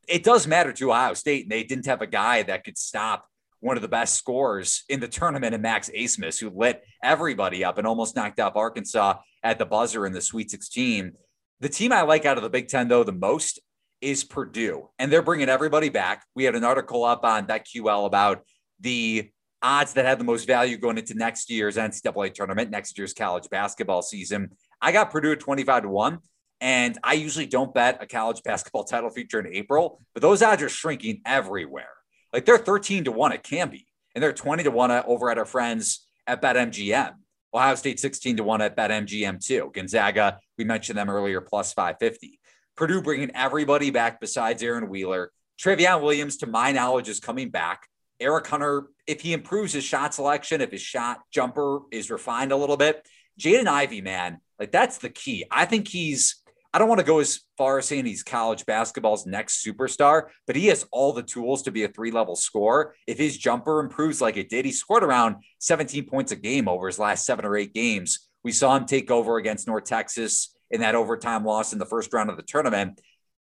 It 0.09 0.25
does 0.25 0.47
matter 0.47 0.73
to 0.73 0.91
Ohio 0.91 1.15
State. 1.15 1.45
And 1.45 1.53
they 1.53 1.65
didn't 1.65 1.87
have 1.87 2.03
a 2.03 2.07
guy 2.07 2.43
that 2.43 2.65
could 2.65 2.77
stop 2.77 3.27
one 3.61 3.77
of 3.77 3.83
the 3.83 3.89
best 3.89 4.17
scorers 4.17 4.85
in 4.91 5.01
the 5.01 5.09
tournament 5.09 5.55
in 5.55 5.63
Max 5.63 5.89
Abmas, 5.89 6.39
who 6.39 6.51
lit 6.51 6.83
everybody 7.03 7.65
up 7.65 7.79
and 7.79 7.87
almost 7.87 8.15
knocked 8.15 8.39
out 8.39 8.57
Arkansas 8.57 9.15
at 9.43 9.59
the 9.59 9.65
buzzer 9.65 10.05
in 10.05 10.13
the 10.13 10.21
Sweet 10.21 10.51
16. 10.51 11.13
The 11.61 11.69
team 11.71 11.91
I 11.91 12.03
like 12.03 12.27
out 12.27 12.37
of 12.37 12.43
the 12.43 12.51
Big 12.51 12.69
Ten, 12.69 12.89
though, 12.89 13.05
the 13.05 13.13
most 13.13 13.61
is 14.01 14.25
Purdue, 14.25 14.89
and 14.99 15.13
they're 15.13 15.23
bringing 15.23 15.49
everybody 15.49 15.89
back. 15.89 16.25
We 16.35 16.45
had 16.45 16.55
an 16.55 16.65
article 16.65 17.05
up 17.05 17.25
on 17.25 17.47
BetQL 17.47 18.07
about 18.07 18.45
the 18.81 19.31
odds 19.63 19.95
that 19.95 20.05
have 20.05 20.19
the 20.19 20.25
most 20.25 20.47
value 20.47 20.77
going 20.77 20.99
into 20.99 21.15
next 21.15 21.51
year's 21.51 21.77
NCAA 21.77 22.35
tournament, 22.35 22.71
next 22.71 22.99
year's 22.99 23.15
college 23.15 23.49
basketball 23.51 24.03
season. 24.03 24.51
I 24.81 24.93
got 24.93 25.11
Purdue 25.11 25.33
at 25.33 25.41
25 25.41 25.85
to 25.85 25.89
1. 25.89 26.19
And 26.61 26.99
I 27.05 27.15
usually 27.15 27.47
don't 27.47 27.75
bet 27.75 28.03
a 28.03 28.07
college 28.07 28.43
basketball 28.43 28.85
title 28.85 29.11
feature 29.11 29.41
in 29.41 29.55
April, 29.55 30.01
but 30.15 30.23
those 30.23 30.43
odds 30.43 30.63
are 30.63 30.69
shrinking 30.69 31.21
everywhere. 31.27 31.91
Like 32.33 32.47
they're 32.47 32.59
13 32.59 33.05
to 33.05 33.13
1 33.13 33.33
at 33.33 33.43
Canby, 33.43 33.87
and 34.15 34.23
they're 34.23 34.33
20 34.33 34.63
to 34.65 34.71
1 34.71 34.91
over 35.07 35.31
at 35.31 35.39
our 35.39 35.45
friends 35.45 36.07
at 36.27 36.41
BetMGM. 36.41 37.13
Ohio 37.53 37.75
State 37.77 38.01
16 38.01 38.39
to 38.39 38.45
1 38.45 38.63
at 38.63 38.77
BetMGM 38.77 39.45
too. 39.45 39.71
Gonzaga, 39.73 40.39
we 40.59 40.65
mentioned 40.65 40.99
them 40.99 41.11
earlier, 41.11 41.41
plus 41.41 41.73
550. 41.73 42.41
Purdue 42.77 43.03
bringing 43.03 43.31
everybody 43.35 43.91
back 43.91 44.21
besides 44.21 44.63
Aaron 44.63 44.89
Wheeler. 44.89 45.31
Trevion 45.61 46.03
Williams, 46.03 46.39
to 46.39 46.47
my 46.47 46.73
knowledge, 46.73 47.09
is 47.09 47.21
coming 47.21 47.51
back. 47.51 47.89
Eric 48.21 48.47
Hunter, 48.47 48.89
if 49.07 49.21
he 49.21 49.33
improves 49.33 49.73
his 49.73 49.85
shot 49.85 50.15
selection, 50.15 50.61
if 50.61 50.71
his 50.71 50.81
shot 50.81 51.21
jumper 51.31 51.81
is 51.91 52.11
refined 52.11 52.53
a 52.53 52.57
little 52.57 52.77
bit, 52.77 53.07
Jaden 53.41 53.67
Ivey, 53.67 54.01
man, 54.01 54.41
like 54.59 54.73
that's 54.73 54.99
the 54.99 55.11
key. 55.11 55.45
I 55.51 55.65
think 55.65 55.89
he's 55.89 56.43
I 56.73 56.79
don't 56.79 56.89
want 56.89 56.99
to 56.99 57.07
go 57.07 57.21
as 57.21 57.41
far 57.57 57.79
as 57.79 57.87
saying 57.87 58.05
he's 58.05 58.25
college 58.25 58.67
basketball's 58.67 59.27
next 59.27 59.65
superstar, 59.65 60.31
but 60.45 60.57
he 60.57 60.67
has 60.67 60.85
all 60.91 61.13
the 61.13 61.23
tools 61.23 61.63
to 61.63 61.71
be 61.71 61.85
a 61.85 61.89
three 61.89 62.11
level 62.11 62.35
scorer. 62.35 62.97
If 63.07 63.17
his 63.17 63.39
jumper 63.39 63.79
improves 63.79 64.21
like 64.21 64.37
it 64.37 64.49
did, 64.49 64.65
he 64.65 64.73
scored 64.73 65.05
around 65.05 65.37
17 65.61 66.07
points 66.07 66.33
a 66.33 66.37
game 66.37 66.69
over 66.69 66.89
his 66.89 66.99
last 66.99 67.27
seven 67.27 67.45
or 67.45 67.57
eight 67.57 67.75
games. 67.75 68.29
We 68.43 68.51
saw 68.51 68.77
him 68.77 68.87
take 68.87 69.09
over 69.13 69.37
against 69.37 69.69
North 69.69 69.85
Texas 69.85 70.54
in 70.75 70.81
that 70.81 70.97
overtime 70.97 71.45
loss 71.45 71.73
in 71.73 71.79
the 71.79 71.87
first 71.87 72.13
round 72.13 72.29
of 72.29 72.37
the 72.37 72.43
tournament. 72.43 73.01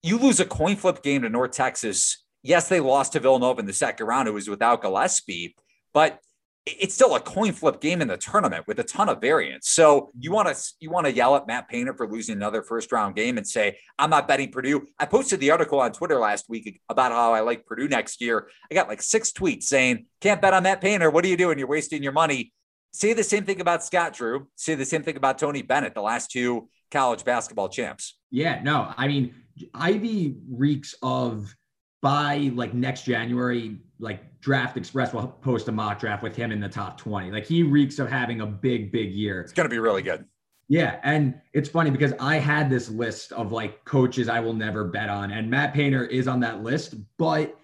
You 0.03 0.17
lose 0.17 0.39
a 0.39 0.45
coin 0.45 0.75
flip 0.75 1.01
game 1.01 1.21
to 1.23 1.29
North 1.29 1.51
Texas. 1.51 2.23
Yes, 2.43 2.67
they 2.67 2.79
lost 2.79 3.13
to 3.13 3.19
Villanova 3.19 3.61
in 3.61 3.65
the 3.65 3.73
second 3.73 4.05
round. 4.05 4.27
It 4.27 4.31
was 4.31 4.49
without 4.49 4.81
Gillespie, 4.81 5.55
but 5.93 6.19
it's 6.65 6.93
still 6.95 7.15
a 7.15 7.19
coin 7.19 7.53
flip 7.53 7.79
game 7.79 8.01
in 8.01 8.07
the 8.07 8.17
tournament 8.17 8.65
with 8.67 8.79
a 8.79 8.83
ton 8.83 9.07
of 9.07 9.21
variance. 9.21 9.69
So 9.69 10.11
you 10.19 10.31
want 10.31 10.53
to 10.53 10.73
you 10.79 10.89
want 10.89 11.05
to 11.05 11.13
yell 11.13 11.35
at 11.35 11.47
Matt 11.47 11.69
Painter 11.69 11.93
for 11.93 12.09
losing 12.09 12.35
another 12.35 12.63
first 12.63 12.91
round 12.91 13.15
game 13.15 13.37
and 13.37 13.47
say 13.47 13.77
I'm 13.97 14.09
not 14.09 14.27
betting 14.27 14.51
Purdue. 14.51 14.87
I 14.99 15.05
posted 15.05 15.39
the 15.39 15.51
article 15.51 15.79
on 15.79 15.91
Twitter 15.93 16.19
last 16.19 16.49
week 16.49 16.81
about 16.89 17.11
how 17.11 17.33
I 17.33 17.41
like 17.41 17.65
Purdue 17.65 17.87
next 17.87 18.19
year. 18.19 18.49
I 18.69 18.73
got 18.73 18.89
like 18.89 19.01
six 19.01 19.31
tweets 19.31 19.63
saying 19.63 20.07
can't 20.21 20.41
bet 20.41 20.53
on 20.53 20.63
Matt 20.63 20.81
Painter. 20.81 21.09
What 21.09 21.23
are 21.23 21.29
you 21.29 21.37
doing? 21.37 21.59
You're 21.59 21.67
wasting 21.67 22.03
your 22.03 22.13
money. 22.13 22.51
Say 22.93 23.13
the 23.13 23.23
same 23.23 23.45
thing 23.45 23.61
about 23.61 23.83
Scott 23.83 24.13
Drew. 24.13 24.47
Say 24.55 24.73
the 24.73 24.85
same 24.85 25.03
thing 25.03 25.17
about 25.17 25.37
Tony 25.37 25.61
Bennett, 25.61 25.93
the 25.93 26.01
last 26.01 26.31
two 26.31 26.69
college 26.91 27.23
basketball 27.23 27.69
champs. 27.69 28.15
Yeah, 28.31 28.61
no, 28.63 28.93
I 28.97 29.07
mean 29.07 29.33
Ivey 29.73 30.37
reeks 30.49 30.95
of 31.01 31.55
by 32.01 32.51
like 32.53 32.73
next 32.73 33.03
January, 33.03 33.79
like 33.99 34.39
Draft 34.41 34.77
Express 34.77 35.13
will 35.13 35.27
post 35.27 35.67
a 35.69 35.71
mock 35.71 35.99
draft 35.99 36.21
with 36.21 36.35
him 36.35 36.51
in 36.51 36.59
the 36.59 36.69
top 36.69 36.97
20. 36.97 37.31
Like 37.31 37.45
he 37.45 37.63
reeks 37.63 37.97
of 37.97 38.09
having 38.09 38.41
a 38.41 38.45
big, 38.45 38.91
big 38.91 39.11
year. 39.11 39.41
It's 39.41 39.53
going 39.53 39.65
to 39.65 39.73
be 39.73 39.79
really 39.79 40.03
good. 40.03 40.25
Yeah. 40.67 40.99
And 41.03 41.39
it's 41.53 41.69
funny 41.69 41.89
because 41.89 42.13
I 42.19 42.35
had 42.37 42.69
this 42.69 42.89
list 42.89 43.31
of 43.31 43.51
like 43.51 43.83
coaches 43.85 44.29
I 44.29 44.39
will 44.39 44.53
never 44.53 44.83
bet 44.83 45.09
on, 45.09 45.31
and 45.31 45.49
Matt 45.49 45.73
Painter 45.73 46.05
is 46.05 46.27
on 46.27 46.39
that 46.41 46.63
list, 46.63 46.95
but 47.17 47.57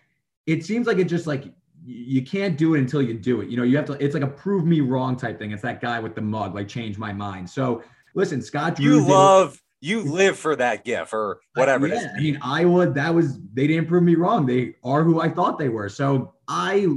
it 0.47 0.65
seems 0.65 0.87
like 0.87 0.97
it 0.97 1.05
just 1.05 1.27
like 1.27 1.45
you 1.83 2.23
can't 2.23 2.57
do 2.57 2.75
it 2.75 2.79
until 2.79 3.01
you 3.01 3.13
do 3.15 3.41
it. 3.41 3.49
You 3.49 3.57
know, 3.57 3.63
you 3.63 3.75
have 3.77 3.85
to, 3.85 3.93
it's 3.93 4.13
like 4.13 4.23
a 4.23 4.27
prove 4.27 4.65
me 4.65 4.81
wrong 4.81 5.15
type 5.15 5.39
thing. 5.39 5.51
It's 5.51 5.63
that 5.63 5.81
guy 5.81 5.99
with 5.99 6.13
the 6.13 6.21
mug, 6.21 6.53
like 6.53 6.67
change 6.67 6.97
my 6.97 7.11
mind. 7.11 7.49
So 7.49 7.83
listen, 8.13 8.41
Scott. 8.41 8.79
You 8.79 9.05
love, 9.05 9.61
you 9.79 10.01
live 10.11 10.37
for 10.37 10.55
that 10.55 10.85
gif 10.85 11.13
or 11.13 11.41
whatever 11.55 11.87
yeah, 11.87 11.95
it 11.95 11.97
is. 11.97 12.07
I 12.15 12.19
mean, 12.19 12.39
Iowa, 12.41 12.89
that 12.91 13.13
was, 13.13 13.39
they 13.53 13.67
didn't 13.67 13.87
prove 13.87 14.03
me 14.03 14.15
wrong. 14.15 14.45
They 14.45 14.75
are 14.83 15.03
who 15.03 15.21
I 15.21 15.29
thought 15.29 15.57
they 15.57 15.69
were. 15.69 15.89
So 15.89 16.33
I, 16.47 16.87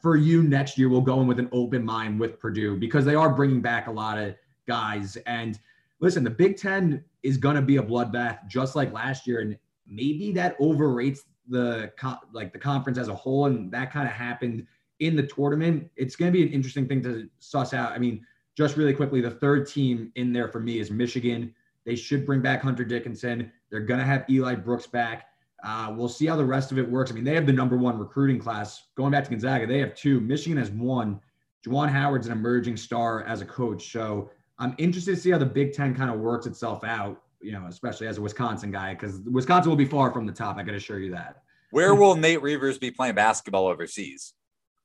for 0.00 0.16
you 0.16 0.42
next 0.42 0.78
year, 0.78 0.88
will 0.88 1.00
go 1.00 1.20
in 1.20 1.26
with 1.26 1.38
an 1.38 1.48
open 1.52 1.84
mind 1.84 2.20
with 2.20 2.38
Purdue 2.38 2.76
because 2.76 3.04
they 3.04 3.14
are 3.14 3.34
bringing 3.34 3.60
back 3.60 3.86
a 3.86 3.92
lot 3.92 4.18
of 4.18 4.34
guys. 4.66 5.16
And 5.26 5.58
listen, 6.00 6.24
the 6.24 6.30
Big 6.30 6.56
Ten 6.56 7.04
is 7.22 7.36
going 7.36 7.56
to 7.56 7.62
be 7.62 7.78
a 7.78 7.82
bloodbath 7.82 8.46
just 8.46 8.76
like 8.76 8.92
last 8.92 9.26
year. 9.26 9.40
And 9.40 9.56
maybe 9.86 10.32
that 10.32 10.56
overrates 10.60 11.24
the 11.48 11.92
like 12.32 12.52
the 12.52 12.58
conference 12.58 12.98
as 12.98 13.08
a 13.08 13.14
whole, 13.14 13.46
and 13.46 13.70
that 13.72 13.92
kind 13.92 14.06
of 14.06 14.14
happened 14.14 14.66
in 15.00 15.16
the 15.16 15.22
tournament. 15.22 15.90
It's 15.96 16.16
going 16.16 16.32
to 16.32 16.36
be 16.36 16.42
an 16.42 16.52
interesting 16.52 16.86
thing 16.86 17.02
to 17.02 17.28
suss 17.38 17.74
out. 17.74 17.92
I 17.92 17.98
mean, 17.98 18.24
just 18.56 18.76
really 18.76 18.94
quickly, 18.94 19.20
the 19.20 19.30
third 19.30 19.68
team 19.68 20.12
in 20.14 20.32
there 20.32 20.48
for 20.48 20.60
me 20.60 20.78
is 20.78 20.90
Michigan. 20.90 21.54
They 21.84 21.96
should 21.96 22.24
bring 22.24 22.40
back 22.40 22.62
Hunter 22.62 22.84
Dickinson. 22.84 23.52
They're 23.70 23.80
going 23.80 24.00
to 24.00 24.06
have 24.06 24.24
Eli 24.30 24.54
Brooks 24.54 24.86
back. 24.86 25.26
Uh, 25.62 25.92
we'll 25.96 26.08
see 26.08 26.26
how 26.26 26.36
the 26.36 26.44
rest 26.44 26.72
of 26.72 26.78
it 26.78 26.88
works. 26.88 27.10
I 27.10 27.14
mean, 27.14 27.24
they 27.24 27.34
have 27.34 27.46
the 27.46 27.52
number 27.52 27.76
one 27.76 27.98
recruiting 27.98 28.38
class. 28.38 28.84
Going 28.96 29.12
back 29.12 29.24
to 29.24 29.30
Gonzaga, 29.30 29.66
they 29.66 29.78
have 29.78 29.94
two. 29.94 30.20
Michigan 30.20 30.58
has 30.58 30.70
one. 30.70 31.20
Juwan 31.66 31.88
Howard's 31.88 32.26
an 32.26 32.32
emerging 32.32 32.76
star 32.76 33.24
as 33.24 33.40
a 33.40 33.46
coach. 33.46 33.90
So 33.90 34.30
I'm 34.58 34.74
interested 34.78 35.14
to 35.14 35.20
see 35.20 35.30
how 35.30 35.38
the 35.38 35.46
Big 35.46 35.72
Ten 35.72 35.94
kind 35.94 36.10
of 36.10 36.20
works 36.20 36.46
itself 36.46 36.84
out 36.84 37.24
you 37.44 37.52
know, 37.52 37.66
especially 37.68 38.06
as 38.06 38.16
a 38.18 38.22
Wisconsin 38.22 38.70
guy, 38.70 38.94
because 38.94 39.20
Wisconsin 39.20 39.68
will 39.68 39.76
be 39.76 39.84
far 39.84 40.10
from 40.10 40.26
the 40.26 40.32
top. 40.32 40.56
I 40.56 40.64
can 40.64 40.74
assure 40.74 40.98
you 40.98 41.12
that. 41.12 41.42
Where 41.70 41.94
will 41.94 42.16
Nate 42.16 42.42
Reuvers 42.42 42.78
be 42.78 42.90
playing 42.90 43.16
basketball 43.16 43.66
overseas? 43.66 44.32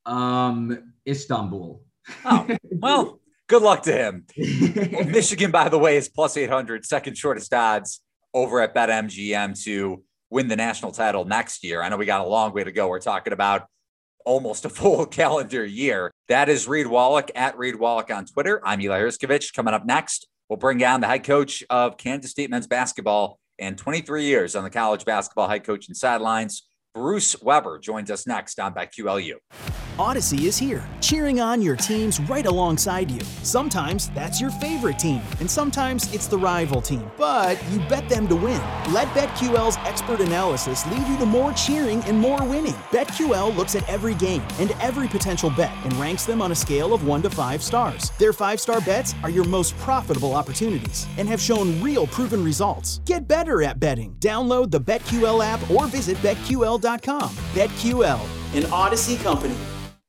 Um, 0.05 0.93
Istanbul. 1.07 1.81
Oh, 2.25 2.57
well, 2.63 3.19
good 3.49 3.61
luck 3.61 3.83
to 3.83 3.91
him. 3.91 4.25
Michigan, 5.11 5.51
by 5.51 5.67
the 5.67 5.77
way, 5.77 5.97
is 5.97 6.07
plus 6.07 6.37
800, 6.37 6.85
second 6.85 7.17
shortest 7.17 7.53
odds 7.53 8.01
over 8.33 8.61
at 8.61 8.73
BetMGM 8.73 9.61
to 9.65 10.03
win 10.29 10.47
the 10.47 10.55
national 10.55 10.93
title 10.93 11.25
next 11.25 11.63
year. 11.63 11.81
I 11.81 11.89
know 11.89 11.97
we 11.97 12.05
got 12.05 12.21
a 12.21 12.29
long 12.29 12.53
way 12.53 12.63
to 12.63 12.71
go. 12.71 12.87
We're 12.87 12.99
talking 12.99 13.33
about 13.33 13.67
almost 14.25 14.63
a 14.63 14.69
full 14.79 15.05
calendar 15.05 15.65
year. 15.65 16.11
That 16.29 16.47
is 16.47 16.67
Reed 16.67 16.87
Wallach 16.87 17.29
at 17.35 17.57
Reed 17.57 17.75
Wallach 17.75 18.09
on 18.09 18.25
Twitter. 18.25 18.61
I'm 18.63 18.79
Eli 18.79 19.01
Hershkovich. 19.01 19.53
Coming 19.53 19.73
up 19.73 19.85
next, 19.85 20.29
We'll 20.49 20.57
bring 20.57 20.83
on 20.83 20.99
the 20.99 21.05
head 21.05 21.23
coach 21.23 21.63
of 21.69 21.97
Kansas 21.97 22.31
State 22.31 22.49
men's 22.49 22.65
basketball 22.65 23.39
and 23.59 23.77
23 23.77 24.23
years 24.23 24.55
on 24.55 24.63
the 24.63 24.71
college 24.71 25.05
basketball 25.05 25.47
head 25.47 25.63
coaching 25.63 25.93
sidelines. 25.93 26.67
Bruce 26.95 27.39
Weber 27.43 27.77
joins 27.77 28.09
us 28.09 28.25
next 28.25 28.59
on 28.59 28.73
BetQLU. 28.73 29.35
Audacy 29.97 30.43
is 30.43 30.57
here, 30.57 30.87
cheering 31.01 31.41
on 31.41 31.61
your 31.61 31.75
teams 31.75 32.21
right 32.21 32.45
alongside 32.45 33.11
you. 33.11 33.19
Sometimes 33.43 34.09
that's 34.11 34.39
your 34.39 34.49
favorite 34.49 34.97
team, 34.97 35.21
and 35.41 35.51
sometimes 35.51 36.11
it's 36.13 36.25
the 36.25 36.37
rival 36.37 36.81
team, 36.81 37.11
but 37.17 37.61
you 37.69 37.79
bet 37.89 38.07
them 38.07 38.25
to 38.29 38.35
win. 38.35 38.61
Let 38.93 39.09
BetQL's 39.09 39.75
expert 39.79 40.21
analysis 40.21 40.87
lead 40.87 41.05
you 41.05 41.17
to 41.17 41.25
more 41.25 41.51
cheering 41.51 42.01
and 42.05 42.17
more 42.17 42.41
winning. 42.45 42.73
BetQL 42.91 43.53
looks 43.57 43.75
at 43.75 43.87
every 43.89 44.15
game 44.15 44.41
and 44.57 44.71
every 44.79 45.09
potential 45.09 45.49
bet 45.49 45.73
and 45.83 45.93
ranks 45.95 46.25
them 46.25 46.41
on 46.41 46.53
a 46.53 46.55
scale 46.55 46.93
of 46.93 47.05
1 47.05 47.21
to 47.23 47.29
5 47.29 47.61
stars. 47.61 48.11
Their 48.19 48.31
5-star 48.31 48.79
bets 48.81 49.15
are 49.21 49.29
your 49.29 49.45
most 49.45 49.77
profitable 49.79 50.33
opportunities 50.33 51.07
and 51.17 51.27
have 51.27 51.41
shown 51.41 51.79
real 51.83 52.07
proven 52.07 52.41
results. 52.41 53.01
Get 53.05 53.27
better 53.27 53.61
at 53.63 53.81
betting. 53.81 54.15
Download 54.21 54.71
the 54.71 54.79
BetQL 54.79 55.43
app 55.43 55.69
or 55.69 55.87
visit 55.87 56.17
betql.com. 56.17 56.78
BetQL, 56.79 58.19
an 58.55 58.63
Audacy 58.63 59.21
company. 59.21 59.55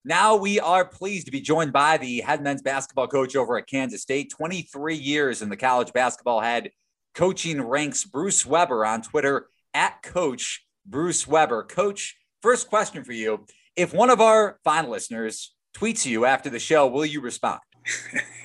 Now 0.05 0.37
we 0.37 0.59
are 0.61 0.85
pleased 0.85 1.27
to 1.27 1.33
be 1.33 1.41
joined 1.41 1.73
by 1.73 1.99
the 1.99 2.21
head 2.21 2.43
men's 2.43 2.63
basketball 2.63 3.07
coach 3.07 3.37
over 3.37 3.59
at 3.59 3.67
Kansas 3.67 4.03
State, 4.03 4.31
23 4.31 4.95
years 4.95 5.43
in 5.43 5.49
the 5.49 5.57
college 5.57 5.93
basketball 5.93 6.41
head 6.41 6.71
coaching 7.15 7.61
ranks, 7.61 8.05
Bruce 8.05 8.47
Weber 8.47 8.87
on 8.87 9.03
Twitter 9.03 9.49
at 9.75 10.03
Coach 10.03 10.65
Bruce 10.87 11.27
Weber. 11.27 11.65
Coach, 11.65 12.17
first 12.43 12.69
question 12.69 13.05
for 13.05 13.13
you. 13.13 13.47
If 13.77 13.93
one 13.93 14.11
of 14.11 14.21
our 14.21 14.59
fine 14.65 14.89
listeners 14.89 15.55
tweets 15.77 16.07
you 16.07 16.25
after 16.25 16.51
the 16.51 16.59
show, 16.59 16.87
will 16.87 17.05
you 17.05 17.21
respond? 17.21 17.61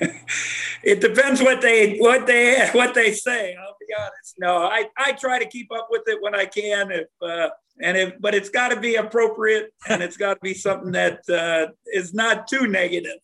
it 0.82 1.00
depends 1.00 1.42
what 1.42 1.60
they 1.60 1.98
what 1.98 2.26
they 2.26 2.68
what 2.72 2.94
they 2.94 3.12
say. 3.12 3.54
I'll 3.54 3.76
be 3.78 3.94
honest. 3.98 4.34
No, 4.38 4.64
I, 4.64 4.84
I 4.96 5.12
try 5.12 5.38
to 5.38 5.46
keep 5.46 5.70
up 5.72 5.88
with 5.90 6.02
it 6.06 6.22
when 6.22 6.34
I 6.34 6.46
can. 6.46 6.90
If 6.90 7.08
uh, 7.22 7.50
and 7.80 7.96
if, 7.96 8.20
but 8.20 8.34
it's 8.34 8.48
got 8.48 8.68
to 8.68 8.80
be 8.80 8.96
appropriate 8.96 9.72
and 9.88 10.02
it's 10.02 10.16
got 10.16 10.34
to 10.34 10.40
be 10.42 10.54
something 10.54 10.92
that 10.92 11.20
uh, 11.28 11.72
is 11.86 12.14
not 12.14 12.46
too 12.46 12.66
negative. 12.66 13.18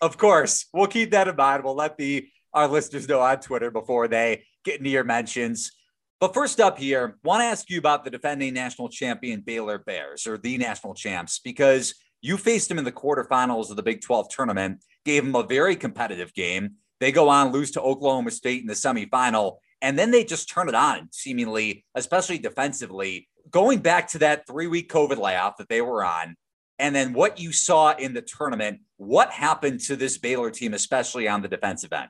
Of 0.00 0.16
course, 0.18 0.66
we'll 0.72 0.86
keep 0.86 1.10
that 1.12 1.28
in 1.28 1.36
mind. 1.36 1.64
We'll 1.64 1.74
let 1.74 1.96
the 1.96 2.28
our 2.54 2.68
listeners 2.68 3.08
know 3.08 3.20
on 3.20 3.40
Twitter 3.40 3.70
before 3.70 4.08
they 4.08 4.44
get 4.64 4.78
into 4.78 4.90
your 4.90 5.04
mentions. 5.04 5.72
But 6.20 6.34
first 6.34 6.60
up 6.60 6.78
here, 6.78 7.18
want 7.22 7.42
to 7.42 7.44
ask 7.44 7.70
you 7.70 7.78
about 7.78 8.04
the 8.04 8.10
defending 8.10 8.54
national 8.54 8.88
champion 8.88 9.40
Baylor 9.40 9.78
Bears 9.78 10.26
or 10.26 10.38
the 10.38 10.58
national 10.58 10.94
champs 10.94 11.38
because 11.38 11.94
you 12.20 12.36
faced 12.36 12.68
them 12.68 12.78
in 12.78 12.84
the 12.84 12.92
quarterfinals 12.92 13.70
of 13.70 13.76
the 13.76 13.82
Big 13.82 14.00
12 14.00 14.28
tournament, 14.28 14.82
gave 15.04 15.24
them 15.24 15.36
a 15.36 15.44
very 15.44 15.76
competitive 15.76 16.34
game. 16.34 16.72
They 17.00 17.12
go 17.12 17.28
on 17.28 17.52
lose 17.52 17.70
to 17.72 17.80
Oklahoma 17.80 18.32
State 18.32 18.60
in 18.60 18.66
the 18.66 18.74
semifinal, 18.74 19.58
and 19.80 19.96
then 19.96 20.10
they 20.10 20.24
just 20.24 20.48
turn 20.48 20.68
it 20.68 20.74
on, 20.74 21.08
seemingly, 21.12 21.84
especially 21.94 22.38
defensively 22.38 23.28
going 23.50 23.80
back 23.80 24.08
to 24.08 24.18
that 24.18 24.46
three 24.46 24.66
week 24.66 24.90
COVID 24.90 25.18
layoff 25.18 25.56
that 25.58 25.68
they 25.68 25.80
were 25.80 26.04
on, 26.04 26.36
and 26.78 26.94
then 26.94 27.12
what 27.12 27.40
you 27.40 27.52
saw 27.52 27.94
in 27.96 28.14
the 28.14 28.22
tournament, 28.22 28.80
what 28.96 29.30
happened 29.30 29.80
to 29.80 29.96
this 29.96 30.18
Baylor 30.18 30.50
team, 30.50 30.74
especially 30.74 31.26
on 31.26 31.42
the 31.42 31.48
defensive 31.48 31.92
end? 31.92 32.08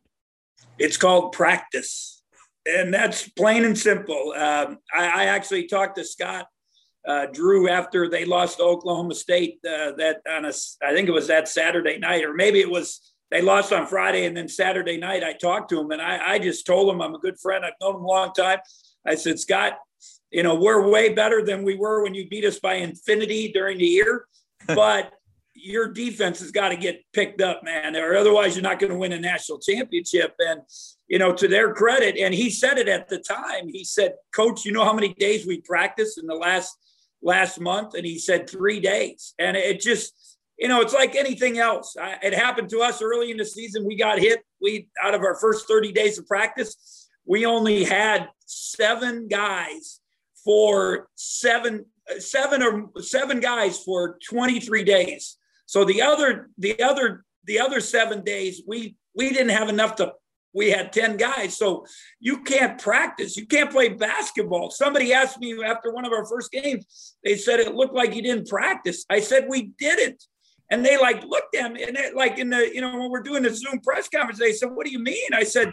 It's 0.79 0.97
called 0.97 1.33
practice. 1.33 2.23
And 2.67 2.93
that's 2.93 3.29
plain 3.31 3.65
and 3.65 3.79
simple. 3.79 4.35
Um, 4.37 4.79
I, 4.95 5.23
I, 5.23 5.25
actually 5.27 5.67
talked 5.69 5.97
to 5.97 6.05
Scott 6.05 6.47
uh, 7.07 7.27
Drew 7.33 7.69
after 7.71 8.11
they 8.11 8.27
lost 8.27 8.59
to 8.59 8.65
Oklahoma 8.65 9.15
State. 9.15 9.59
Uh, 9.67 9.93
that 9.97 10.19
on 10.29 10.45
a, 10.45 10.53
I 10.83 10.93
think 10.93 11.09
it 11.09 11.13
was 11.13 11.29
that 11.29 11.49
Saturday 11.49 11.99
night, 11.99 12.25
or 12.25 12.35
maybe 12.35 12.61
it 12.61 12.71
was 12.71 13.15
they 13.31 13.41
lost 13.41 13.73
on 13.73 13.87
Friday, 13.87 14.27
and 14.27 14.37
then 14.37 14.49
Saturday 14.49 14.99
night 14.99 15.25
I 15.25 15.33
talked 15.33 15.71
to 15.71 15.81
him, 15.81 15.91
and 15.93 16.03
I, 16.03 16.35
I 16.35 16.39
just 16.39 16.67
told 16.67 16.93
him 16.93 17.01
I'm 17.01 17.15
a 17.15 17.19
good 17.19 17.39
friend. 17.41 17.65
I've 17.65 17.73
known 17.81 17.97
him 17.97 18.03
a 18.03 18.07
long 18.07 18.33
time. 18.33 18.59
I 19.07 19.15
said, 19.15 19.39
Scott, 19.39 19.79
you 20.31 20.43
know, 20.43 20.55
we're 20.55 20.89
way 20.89 21.13
better 21.15 21.45
than 21.45 21.65
we 21.65 21.75
were 21.75 22.03
when 22.03 22.15
you 22.15 22.29
beat 22.29 22.45
us 22.45 22.59
by 22.59 22.75
infinity 22.75 23.51
during 23.53 23.79
the 23.79 23.87
year. 23.87 24.27
But 24.67 25.15
your 25.55 25.89
defense 25.93 26.41
has 26.41 26.51
got 26.51 26.69
to 26.69 26.77
get 26.77 27.03
picked 27.13 27.41
up, 27.41 27.65
man, 27.65 27.97
or 27.97 28.17
otherwise 28.17 28.55
you're 28.55 28.63
not 28.63 28.79
going 28.79 28.93
to 28.93 28.99
win 28.99 29.13
a 29.13 29.21
national 29.21 29.59
championship. 29.59 30.35
And, 30.39 30.61
you 31.09 31.19
know, 31.19 31.33
to 31.35 31.49
their 31.49 31.73
credit, 31.75 32.17
and 32.19 32.35
he 32.35 32.51
said 32.51 32.79
it 32.79 32.89
at 32.89 33.09
the 33.09 33.19
time, 33.19 33.69
he 33.69 33.85
said, 33.85 34.15
Coach, 34.35 34.65
you 34.65 34.73
know 34.73 34.85
how 34.85 34.93
many 34.93 35.15
days 35.15 35.47
we 35.47 35.61
practiced 35.61 36.19
in 36.19 36.27
the 36.27 36.35
last 36.35 36.77
last 37.23 37.61
month? 37.61 37.95
And 37.95 38.05
he 38.05 38.19
said 38.19 38.49
three 38.49 38.79
days. 38.79 39.35
And 39.39 39.57
it 39.57 39.81
just, 39.81 40.39
you 40.59 40.69
know, 40.69 40.81
it's 40.81 40.95
like 40.95 41.17
anything 41.17 41.59
else. 41.59 41.97
I, 42.01 42.17
it 42.23 42.35
happened 42.35 42.69
to 42.71 42.81
us 42.81 43.03
early 43.03 43.31
in 43.31 43.37
the 43.37 43.45
season. 43.45 43.87
We 43.87 43.97
got 43.97 44.19
hit. 44.19 44.41
We 44.61 44.89
out 45.03 45.15
of 45.15 45.23
our 45.23 45.37
first 45.37 45.67
30 45.67 45.93
days 45.93 46.19
of 46.19 46.27
practice, 46.27 47.09
we 47.25 47.47
only 47.47 47.85
had 47.85 48.29
seven 48.47 49.29
guys 49.29 50.01
for 50.49 51.11
seven 51.15 51.85
seven 52.21 52.63
or 52.63 52.89
seven 53.03 53.39
guys 53.39 53.79
for 53.81 54.17
23 54.31 54.83
days. 54.83 55.37
So 55.67 55.85
the 55.85 56.01
other 56.01 56.49
the 56.57 56.83
other 56.83 57.27
the 57.45 57.61
other 57.61 57.81
seven 57.81 58.25
days 58.25 58.63
we 58.67 58.97
we 59.15 59.29
didn't 59.29 59.51
have 59.51 59.69
enough 59.69 59.97
to 59.97 60.15
we 60.55 60.71
had 60.71 60.91
10 60.91 61.19
guys. 61.19 61.55
So 61.55 61.85
you 62.19 62.43
can't 62.45 62.81
practice. 62.81 63.37
You 63.37 63.45
can't 63.45 63.71
play 63.71 63.91
basketball. 63.91 64.71
Somebody 64.71 65.13
asked 65.13 65.39
me 65.39 65.63
after 65.63 65.93
one 65.93 66.07
of 66.07 66.13
our 66.13 66.25
first 66.25 66.51
games, 66.51 67.15
they 67.23 67.37
said 67.37 67.61
it 67.61 67.75
looked 67.75 67.95
like 67.95 68.15
you 68.15 68.23
didn't 68.23 68.49
practice. 68.49 69.05
I 69.11 69.21
said 69.21 69.49
we 69.51 69.73
didn't. 69.79 70.25
And 70.71 70.83
they 70.83 70.97
like 70.97 71.25
looked 71.25 71.57
at 71.57 71.71
me 71.75 71.83
and 71.83 71.95
it, 71.95 72.17
like 72.17 72.39
in 72.39 72.49
the, 72.49 72.75
you 72.75 72.81
know, 72.81 72.99
when 72.99 73.11
we're 73.11 73.23
doing 73.23 73.43
the 73.43 73.55
Zoom 73.55 73.81
press 73.81 74.09
conference, 74.09 74.39
they 74.39 74.53
said, 74.53 74.71
What 74.71 74.87
do 74.87 74.93
you 74.93 74.99
mean? 74.99 75.29
I 75.35 75.45
said, 75.45 75.71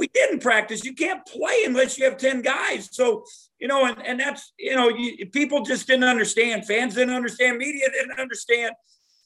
we 0.00 0.08
didn't 0.14 0.40
practice. 0.40 0.82
You 0.82 0.94
can't 0.94 1.24
play 1.26 1.64
unless 1.66 1.98
you 1.98 2.06
have 2.06 2.16
10 2.16 2.40
guys. 2.40 2.88
So, 2.90 3.22
you 3.58 3.68
know, 3.68 3.84
and, 3.84 4.02
and 4.04 4.18
that's, 4.18 4.54
you 4.58 4.74
know, 4.74 4.88
you, 4.88 5.26
people 5.26 5.62
just 5.62 5.86
didn't 5.86 6.04
understand. 6.04 6.66
Fans 6.66 6.94
didn't 6.94 7.14
understand. 7.14 7.58
Media 7.58 7.86
didn't 7.92 8.18
understand. 8.18 8.74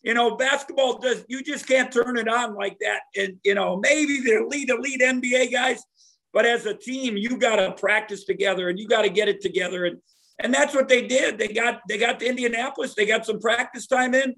You 0.03 0.15
know, 0.15 0.37
basketball 0.37 0.99
does, 0.99 1.25
you 1.29 1.45
just 1.45 1.69
can't 1.69 1.93
turn 1.93 2.19
it 2.19 2.29
on 2.29 2.57
like 2.57 2.77
that. 2.81 3.03
And, 3.17 3.39
you 3.45 3.55
know, 3.55 3.79
maybe 3.81 4.21
the 4.21 4.45
lead 4.51 4.69
elite 4.69 5.01
NBA 5.01 5.53
guys, 5.53 5.81
but 6.33 6.45
as 6.45 6.67
a 6.67 6.75
team, 6.75 7.17
you 7.17 7.39
got 7.39 7.57
to 7.57 7.71
practice 7.73 8.25
together 8.25 8.69
and 8.69 8.77
you 8.77 8.89
got 8.89 9.03
to 9.03 9.11
get 9.11 9.29
it 9.29 9.41
together. 9.41 9.85
And, 9.85 9.99
and 10.41 10.53
that's 10.53 10.75
what 10.75 10.89
they 10.89 11.07
did. 11.07 11.39
They 11.39 11.49
got 11.49 11.83
they 11.89 11.99
got 11.99 12.19
to 12.19 12.29
Indianapolis. 12.29 12.95
They 12.95 13.07
got 13.07 13.25
some 13.25 13.39
practice 13.39 13.87
time 13.87 14.15
in, 14.15 14.35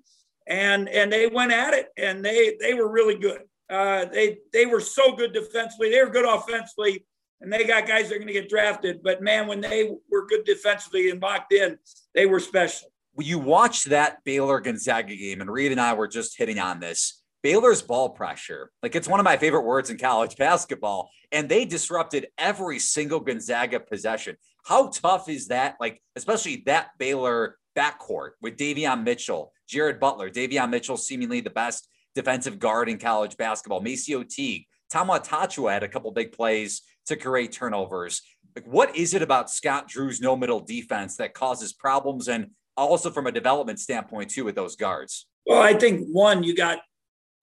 and 0.46 0.90
and 0.90 1.10
they 1.10 1.26
went 1.26 1.52
at 1.52 1.72
it, 1.72 1.88
and 1.96 2.22
they 2.22 2.58
they 2.60 2.74
were 2.74 2.92
really 2.92 3.18
good. 3.18 3.40
Uh, 3.68 4.04
they 4.06 4.38
they 4.52 4.66
were 4.66 4.80
so 4.80 5.14
good 5.14 5.32
defensively. 5.32 5.90
They 5.90 6.02
were 6.02 6.10
good 6.10 6.24
offensively, 6.24 7.04
and 7.40 7.52
they 7.52 7.64
got 7.64 7.86
guys 7.86 8.08
that 8.08 8.14
are 8.14 8.18
going 8.18 8.28
to 8.28 8.32
get 8.32 8.48
drafted. 8.48 9.02
But 9.02 9.22
man, 9.22 9.46
when 9.46 9.60
they 9.60 9.90
were 10.10 10.26
good 10.26 10.44
defensively 10.44 11.10
and 11.10 11.20
locked 11.20 11.52
in, 11.52 11.78
they 12.14 12.26
were 12.26 12.40
special. 12.40 12.88
You 13.18 13.38
watched 13.38 13.88
that 13.90 14.22
Baylor 14.24 14.60
Gonzaga 14.60 15.16
game, 15.16 15.40
and 15.40 15.50
Reed 15.50 15.72
and 15.72 15.80
I 15.80 15.94
were 15.94 16.08
just 16.08 16.38
hitting 16.38 16.58
on 16.58 16.80
this. 16.80 17.22
Baylor's 17.42 17.82
ball 17.82 18.10
pressure, 18.10 18.72
like 18.82 18.94
it's 18.94 19.08
one 19.08 19.20
of 19.20 19.24
my 19.24 19.36
favorite 19.36 19.62
words 19.62 19.90
in 19.90 19.98
college 19.98 20.36
basketball, 20.38 21.10
and 21.32 21.48
they 21.48 21.64
disrupted 21.64 22.28
every 22.38 22.78
single 22.78 23.20
Gonzaga 23.20 23.80
possession. 23.80 24.36
How 24.64 24.88
tough 24.88 25.28
is 25.28 25.48
that? 25.48 25.76
Like, 25.80 26.02
especially 26.16 26.62
that 26.66 26.88
Baylor 26.98 27.56
backcourt 27.76 28.30
with 28.40 28.56
Davion 28.56 29.04
Mitchell, 29.04 29.52
Jared 29.68 30.00
Butler, 30.00 30.30
Davion 30.30 30.70
Mitchell, 30.70 30.96
seemingly 30.96 31.40
the 31.40 31.50
best 31.50 31.88
defensive 32.16 32.58
guard 32.58 32.88
in 32.88 32.98
college 32.98 33.36
basketball, 33.36 33.80
MaCio 33.80 34.28
Teague, 34.28 34.66
Tchamwa 34.92 35.24
Tchatchoua 35.24 35.72
had 35.72 35.82
a 35.84 35.88
couple 35.88 36.10
big 36.10 36.32
plays 36.32 36.82
to 37.06 37.14
create 37.14 37.52
turnovers. 37.52 38.22
Like, 38.56 38.66
what 38.66 38.96
is 38.96 39.14
it 39.14 39.22
about 39.22 39.50
Scott 39.50 39.86
Drew's 39.86 40.20
no 40.20 40.34
middle 40.34 40.60
defense 40.60 41.16
that 41.18 41.34
causes 41.34 41.72
problems 41.72 42.26
and 42.28 42.50
also 42.76 43.10
from 43.10 43.26
a 43.26 43.32
development 43.32 43.78
standpoint 43.78 44.30
too 44.30 44.44
with 44.44 44.54
those 44.54 44.74
guards? 44.74 45.26
Well, 45.46 45.62
I 45.62 45.74
think 45.74 46.06
one, 46.10 46.42
you 46.42 46.56
got 46.56 46.78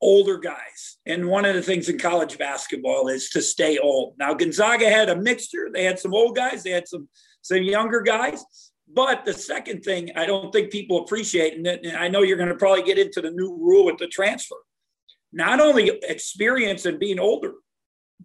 older 0.02 0.38
guys. 0.38 0.98
And 1.06 1.28
one 1.28 1.46
of 1.46 1.56
the 1.56 1.62
things 1.62 1.88
in 1.88 1.98
college 1.98 2.38
basketball 2.38 3.08
is 3.08 3.30
to 3.30 3.42
stay 3.42 3.78
old. 3.78 4.16
Now, 4.18 4.34
Gonzaga 4.34 4.90
had 4.90 5.10
a 5.10 5.16
mixture. 5.16 5.70
They 5.72 5.84
had 5.84 6.00
some 6.00 6.14
old 6.14 6.36
guys, 6.36 6.64
they 6.64 6.72
had 6.72 6.88
some 6.88 7.08
some 7.42 7.62
younger 7.62 8.02
guys. 8.02 8.44
But 8.94 9.26
the 9.26 9.34
second 9.34 9.84
thing 9.84 10.12
I 10.16 10.26
don't 10.26 10.52
think 10.52 10.72
people 10.72 11.04
appreciate, 11.04 11.58
and 11.58 11.98
I 11.98 12.08
know 12.08 12.22
you're 12.22 12.38
going 12.38 12.50
to 12.50 12.56
probably 12.56 12.84
get 12.84 13.00
into 13.00 13.22
the 13.22 13.32
new 13.32 13.58
rule 13.58 13.86
with 13.86 13.98
the 13.98 14.08
transfer, 14.08 14.58
not 15.32 15.60
only 15.60 15.90
experience 16.04 16.86
and 16.86 17.00
being 17.00 17.20
older, 17.20 17.54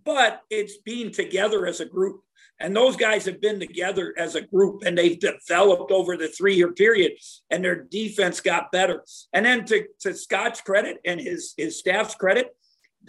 but 0.05 0.43
it's 0.51 0.79
being 0.79 1.11
together 1.11 1.67
as 1.67 1.81
a 1.81 1.85
group. 1.85 2.21
And 2.61 2.75
those 2.75 2.97
guys 2.97 3.25
have 3.27 3.41
been 3.41 3.61
together 3.61 4.13
as 4.19 4.35
a 4.35 4.41
group 4.41 4.83
and 4.85 4.99
they've 4.99 5.19
developed 5.19 5.93
over 5.93 6.17
the 6.17 6.29
three 6.29 6.57
year 6.57 6.73
period 6.73 7.13
and 7.51 7.65
their 7.65 7.85
defense 7.85 8.41
got 8.41 8.73
better. 8.73 9.05
And 9.33 9.47
then 9.47 9.65
to, 9.67 9.87
to 10.01 10.13
Scott's 10.13 10.61
credit 10.61 10.99
and 11.05 11.21
his, 11.21 11.55
his 11.57 11.79
staff's 11.79 12.17
credit, 12.17 12.49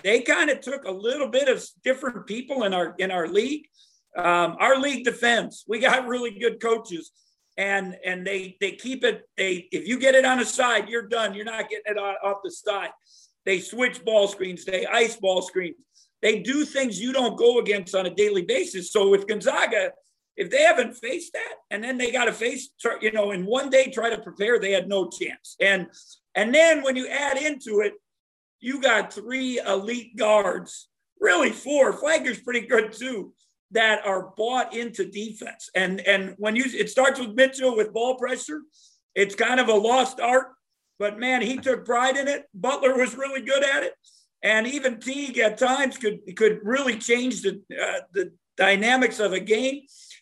they 0.03 0.21
kind 0.21 0.49
of 0.49 0.61
took 0.61 0.85
a 0.85 0.91
little 0.91 1.29
bit 1.29 1.49
of 1.49 1.65
different 1.83 2.27
people 2.27 2.63
in 2.63 2.73
our 2.73 2.95
in 2.99 3.11
our 3.11 3.27
league. 3.27 3.65
Um, 4.15 4.55
our 4.59 4.79
league 4.79 5.05
defends. 5.05 5.65
We 5.67 5.79
got 5.79 6.07
really 6.07 6.37
good 6.39 6.59
coaches, 6.61 7.11
and 7.59 7.97
and 8.05 8.25
they 8.25 8.55
they 8.61 8.71
keep 8.71 9.03
it. 9.03 9.27
They 9.37 9.67
if 9.71 9.85
you 9.85 9.99
get 9.99 10.15
it 10.15 10.25
on 10.25 10.39
the 10.39 10.45
side, 10.45 10.87
you're 10.87 11.07
done. 11.07 11.35
You're 11.35 11.45
not 11.45 11.69
getting 11.69 11.93
it 11.93 11.97
off 11.97 12.37
the 12.43 12.51
side. 12.51 12.91
They 13.45 13.59
switch 13.59 14.03
ball 14.05 14.27
screens. 14.29 14.63
They 14.63 14.85
ice 14.85 15.17
ball 15.17 15.41
screens. 15.41 15.75
They 16.21 16.39
do 16.39 16.63
things 16.65 16.99
you 16.99 17.11
don't 17.11 17.37
go 17.37 17.59
against 17.59 17.95
on 17.95 18.05
a 18.05 18.15
daily 18.15 18.43
basis. 18.43 18.91
So 18.91 19.09
with 19.09 19.27
Gonzaga, 19.27 19.91
if 20.37 20.49
they 20.49 20.63
haven't 20.63 20.95
faced 20.95 21.33
that, 21.33 21.55
and 21.69 21.83
then 21.83 21.97
they 21.97 22.11
got 22.11 22.25
to 22.25 22.33
face, 22.33 22.69
you 23.01 23.11
know, 23.11 23.31
in 23.31 23.45
one 23.45 23.69
day 23.69 23.89
try 23.91 24.09
to 24.09 24.21
prepare, 24.21 24.59
they 24.59 24.71
had 24.71 24.87
no 24.87 25.09
chance. 25.09 25.57
And 25.59 25.87
and 26.35 26.55
then 26.55 26.81
when 26.81 26.95
you 26.95 27.07
add 27.09 27.37
into 27.37 27.81
it, 27.81 27.93
you 28.61 28.81
got 28.81 29.13
three 29.13 29.59
elite 29.59 30.15
guards, 30.15 30.87
really 31.19 31.51
four. 31.51 31.91
Flagler's 31.91 32.39
pretty 32.39 32.65
good 32.67 32.93
too, 32.93 33.33
that 33.71 34.05
are 34.05 34.33
bought 34.35 34.75
into 34.75 35.05
defense. 35.05 35.69
And 35.75 36.01
and 36.01 36.35
when 36.37 36.55
you 36.55 36.65
it 36.65 36.89
starts 36.89 37.19
with 37.19 37.35
Mitchell 37.35 37.75
with 37.75 37.93
ball 37.93 38.15
pressure, 38.15 38.61
it's 39.15 39.35
kind 39.35 39.59
of 39.59 39.67
a 39.67 39.73
lost 39.73 40.19
art. 40.19 40.47
But 40.97 41.19
man, 41.19 41.41
he 41.41 41.57
took 41.57 41.85
pride 41.85 42.17
in 42.17 42.27
it. 42.27 42.45
Butler 42.53 42.97
was 42.97 43.15
really 43.15 43.41
good 43.41 43.63
at 43.63 43.83
it 43.83 43.93
and 44.43 44.67
even 44.67 44.99
Teague 44.99 45.37
at 45.37 45.57
times 45.57 45.97
could 45.97 46.19
could 46.35 46.59
really 46.63 46.97
change 46.97 47.41
the 47.41 47.61
uh, 47.71 48.01
the 48.13 48.31
dynamics 48.57 49.19
of 49.19 49.33
a 49.33 49.39
game. 49.39 49.81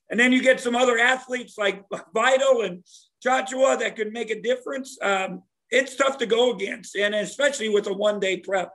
And 0.09 0.19
then 0.19 0.31
you 0.31 0.41
get 0.41 0.61
some 0.61 0.75
other 0.75 0.97
athletes 0.97 1.57
like 1.57 1.83
Vital 2.13 2.61
and 2.61 2.83
Tchatchoua 3.25 3.79
that 3.79 3.95
could 3.97 4.13
make 4.13 4.29
a 4.29 4.41
difference. 4.41 4.97
Um, 5.01 5.43
it's 5.69 5.95
tough 5.95 6.17
to 6.19 6.25
go 6.25 6.53
against, 6.53 6.95
and 6.95 7.13
especially 7.13 7.69
with 7.69 7.87
a 7.87 7.93
one 7.93 8.19
day 8.19 8.37
prep. 8.37 8.71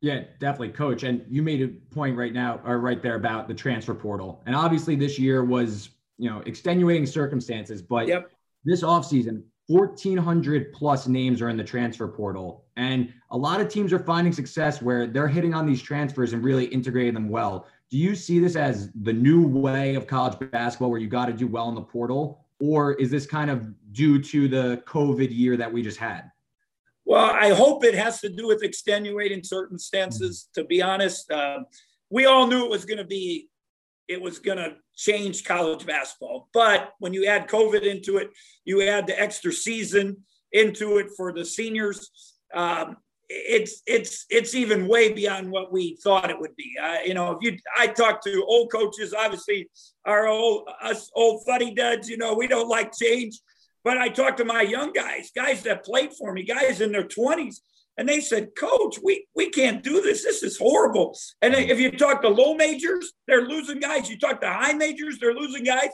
Yeah, 0.00 0.24
definitely, 0.38 0.70
coach. 0.70 1.02
And 1.02 1.24
you 1.28 1.42
made 1.42 1.62
a 1.62 1.68
point 1.94 2.16
right 2.16 2.32
now, 2.32 2.60
or 2.64 2.78
right 2.78 3.02
there, 3.02 3.14
about 3.14 3.48
the 3.48 3.54
transfer 3.54 3.94
portal. 3.94 4.42
And 4.46 4.54
obviously, 4.54 4.96
this 4.96 5.18
year 5.18 5.44
was 5.44 5.90
you 6.18 6.28
know 6.28 6.40
extenuating 6.40 7.06
circumstances, 7.06 7.80
but 7.80 8.06
yep. 8.06 8.30
this 8.64 8.82
offseason, 8.82 9.42
1,400 9.68 10.72
plus 10.72 11.06
names 11.06 11.40
are 11.40 11.48
in 11.48 11.56
the 11.56 11.64
transfer 11.64 12.06
portal. 12.06 12.66
And 12.76 13.12
a 13.30 13.36
lot 13.36 13.60
of 13.60 13.68
teams 13.68 13.92
are 13.92 13.98
finding 13.98 14.32
success 14.32 14.82
where 14.82 15.06
they're 15.06 15.28
hitting 15.28 15.54
on 15.54 15.66
these 15.66 15.80
transfers 15.80 16.32
and 16.32 16.44
really 16.44 16.66
integrating 16.66 17.14
them 17.14 17.28
well. 17.28 17.66
Do 17.90 17.96
you 17.96 18.14
see 18.14 18.38
this 18.40 18.56
as 18.56 18.90
the 19.02 19.12
new 19.12 19.46
way 19.46 19.94
of 19.94 20.06
college 20.06 20.36
basketball 20.50 20.90
where 20.90 21.00
you 21.00 21.08
got 21.08 21.26
to 21.26 21.32
do 21.32 21.46
well 21.46 21.68
in 21.68 21.74
the 21.74 21.82
portal? 21.82 22.44
Or 22.60 22.94
is 22.94 23.10
this 23.10 23.26
kind 23.26 23.50
of 23.50 23.72
due 23.92 24.20
to 24.20 24.48
the 24.48 24.82
COVID 24.86 25.28
year 25.30 25.56
that 25.56 25.72
we 25.72 25.82
just 25.82 25.98
had? 25.98 26.30
Well, 27.06 27.30
I 27.30 27.50
hope 27.50 27.84
it 27.84 27.94
has 27.94 28.20
to 28.20 28.28
do 28.28 28.46
with 28.46 28.62
extenuating 28.62 29.42
circumstances. 29.42 30.48
To 30.54 30.64
be 30.64 30.80
honest, 30.80 31.30
uh, 31.30 31.60
we 32.10 32.26
all 32.26 32.46
knew 32.46 32.64
it 32.64 32.70
was 32.70 32.84
going 32.84 32.98
to 32.98 33.04
be 33.04 33.48
it 34.06 34.20
was 34.20 34.38
going 34.38 34.58
to 34.58 34.76
change 34.96 35.44
college 35.44 35.86
basketball. 35.86 36.48
But 36.52 36.92
when 36.98 37.14
you 37.14 37.26
add 37.26 37.48
COVID 37.48 37.82
into 37.82 38.18
it, 38.18 38.30
you 38.64 38.82
add 38.82 39.06
the 39.06 39.18
extra 39.18 39.52
season 39.52 40.18
into 40.52 40.98
it 40.98 41.08
for 41.16 41.32
the 41.32 41.44
seniors. 41.44 42.10
Um, 42.54 42.96
it's 43.28 43.82
it's 43.86 44.26
it's 44.28 44.54
even 44.54 44.86
way 44.86 45.12
beyond 45.12 45.50
what 45.50 45.72
we 45.72 45.96
thought 46.02 46.30
it 46.30 46.38
would 46.38 46.54
be. 46.56 46.72
Uh, 46.80 46.98
you 47.04 47.14
know, 47.14 47.32
if 47.32 47.38
you 47.40 47.58
I 47.76 47.86
talk 47.86 48.22
to 48.24 48.44
old 48.46 48.70
coaches, 48.70 49.14
obviously 49.14 49.68
our 50.04 50.26
old 50.26 50.68
us 50.82 51.10
old 51.14 51.42
fuddy 51.46 51.74
duds, 51.74 52.08
you 52.08 52.18
know, 52.18 52.34
we 52.34 52.46
don't 52.46 52.68
like 52.68 52.92
change. 52.94 53.40
But 53.84 53.98
I 53.98 54.08
talked 54.08 54.38
to 54.38 54.44
my 54.44 54.62
young 54.62 54.92
guys, 54.92 55.30
guys 55.34 55.62
that 55.62 55.84
played 55.84 56.12
for 56.14 56.32
me, 56.32 56.42
guys 56.42 56.80
in 56.80 56.90
their 56.90 57.04
20s, 57.04 57.56
and 57.96 58.08
they 58.08 58.20
said, 58.20 58.48
Coach, 58.58 58.98
we, 59.04 59.26
we 59.36 59.50
can't 59.50 59.82
do 59.82 60.00
this. 60.00 60.24
This 60.24 60.42
is 60.42 60.58
horrible. 60.58 61.16
And 61.42 61.54
if 61.54 61.78
you 61.78 61.92
talk 61.92 62.22
to 62.22 62.28
low 62.28 62.54
majors, 62.54 63.12
they're 63.28 63.46
losing 63.46 63.78
guys. 63.78 64.10
You 64.10 64.18
talk 64.18 64.40
to 64.40 64.50
high 64.50 64.72
majors, 64.72 65.18
they're 65.20 65.34
losing 65.34 65.64
guys. 65.64 65.90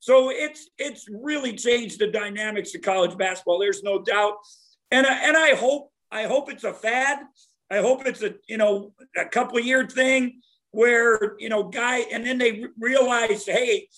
So 0.00 0.30
it's 0.30 0.68
it's 0.78 1.06
really 1.10 1.54
changed 1.54 1.98
the 1.98 2.06
dynamics 2.06 2.74
of 2.74 2.82
college 2.82 3.16
basketball. 3.16 3.58
There's 3.58 3.82
no 3.82 4.00
doubt. 4.00 4.34
And 4.90 5.06
I, 5.06 5.28
and 5.28 5.36
I 5.36 5.54
hope 5.54 5.90
I 6.10 6.24
hope 6.24 6.50
it's 6.50 6.64
a 6.64 6.72
fad. 6.72 7.18
I 7.70 7.78
hope 7.78 8.06
it's 8.06 8.22
a 8.22 8.34
you 8.48 8.58
know 8.58 8.92
a 9.16 9.24
couple 9.24 9.58
year 9.58 9.86
thing 9.86 10.40
where 10.70 11.34
you 11.38 11.48
know 11.48 11.64
guy 11.64 11.98
and 12.12 12.24
then 12.24 12.38
they 12.38 12.64
realize 12.78 13.44
hey 13.44 13.88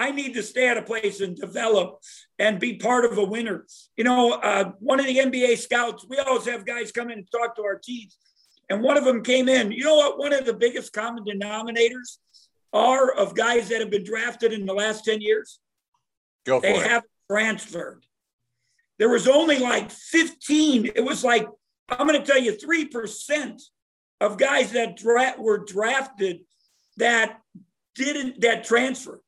I 0.00 0.12
need 0.12 0.32
to 0.34 0.42
stay 0.42 0.66
at 0.66 0.78
a 0.78 0.82
place 0.82 1.20
and 1.20 1.36
develop 1.36 2.00
and 2.38 2.58
be 2.58 2.76
part 2.76 3.04
of 3.04 3.18
a 3.18 3.24
winner. 3.24 3.66
You 3.98 4.04
know, 4.04 4.32
uh, 4.32 4.72
one 4.78 4.98
of 4.98 5.04
the 5.04 5.18
NBA 5.18 5.58
scouts, 5.58 6.06
we 6.08 6.16
always 6.16 6.46
have 6.46 6.64
guys 6.64 6.90
come 6.90 7.10
in 7.10 7.18
and 7.18 7.30
talk 7.30 7.54
to 7.56 7.62
our 7.62 7.78
teams. 7.78 8.16
And 8.70 8.82
one 8.82 8.96
of 8.96 9.04
them 9.04 9.22
came 9.22 9.46
in. 9.46 9.70
You 9.70 9.84
know 9.84 9.96
what? 9.96 10.18
One 10.18 10.32
of 10.32 10.46
the 10.46 10.54
biggest 10.54 10.94
common 10.94 11.24
denominators 11.24 12.16
are 12.72 13.12
of 13.12 13.34
guys 13.34 13.68
that 13.68 13.80
have 13.80 13.90
been 13.90 14.04
drafted 14.04 14.54
in 14.54 14.64
the 14.64 14.72
last 14.72 15.04
10 15.04 15.20
years. 15.20 15.60
Go 16.46 16.60
for 16.60 16.66
they 16.66 16.78
it. 16.78 16.86
have 16.86 17.02
transferred. 17.30 18.06
There 18.98 19.10
was 19.10 19.28
only 19.28 19.58
like 19.58 19.90
15. 19.90 20.92
It 20.96 21.04
was 21.04 21.22
like, 21.22 21.46
I'm 21.90 22.06
going 22.06 22.18
to 22.18 22.26
tell 22.26 22.40
you, 22.40 22.52
3% 22.52 23.60
of 24.22 24.38
guys 24.38 24.72
that 24.72 24.96
dra- 24.96 25.34
were 25.38 25.58
drafted 25.58 26.40
that 26.96 27.40
didn't, 27.94 28.40
that 28.40 28.64
transferred. 28.64 29.20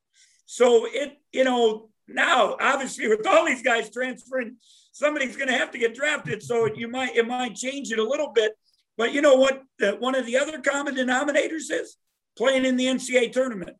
So 0.52 0.86
it, 0.86 1.16
you 1.32 1.44
know, 1.44 1.88
now 2.06 2.58
obviously 2.60 3.08
with 3.08 3.26
all 3.26 3.46
these 3.46 3.62
guys 3.62 3.88
transferring, 3.88 4.56
somebody's 4.92 5.34
going 5.34 5.48
to 5.48 5.56
have 5.56 5.70
to 5.70 5.78
get 5.78 5.94
drafted. 5.94 6.42
So 6.42 6.66
you 6.66 6.88
might 6.88 7.16
it 7.16 7.26
might 7.26 7.54
change 7.54 7.90
it 7.90 7.98
a 7.98 8.04
little 8.04 8.32
bit. 8.34 8.52
But 8.98 9.14
you 9.14 9.22
know 9.22 9.36
what? 9.36 9.62
The, 9.78 9.92
one 9.92 10.14
of 10.14 10.26
the 10.26 10.36
other 10.36 10.60
common 10.60 10.94
denominators 10.94 11.70
is 11.70 11.96
playing 12.36 12.66
in 12.66 12.76
the 12.76 12.84
NCAA 12.84 13.32
tournament. 13.32 13.78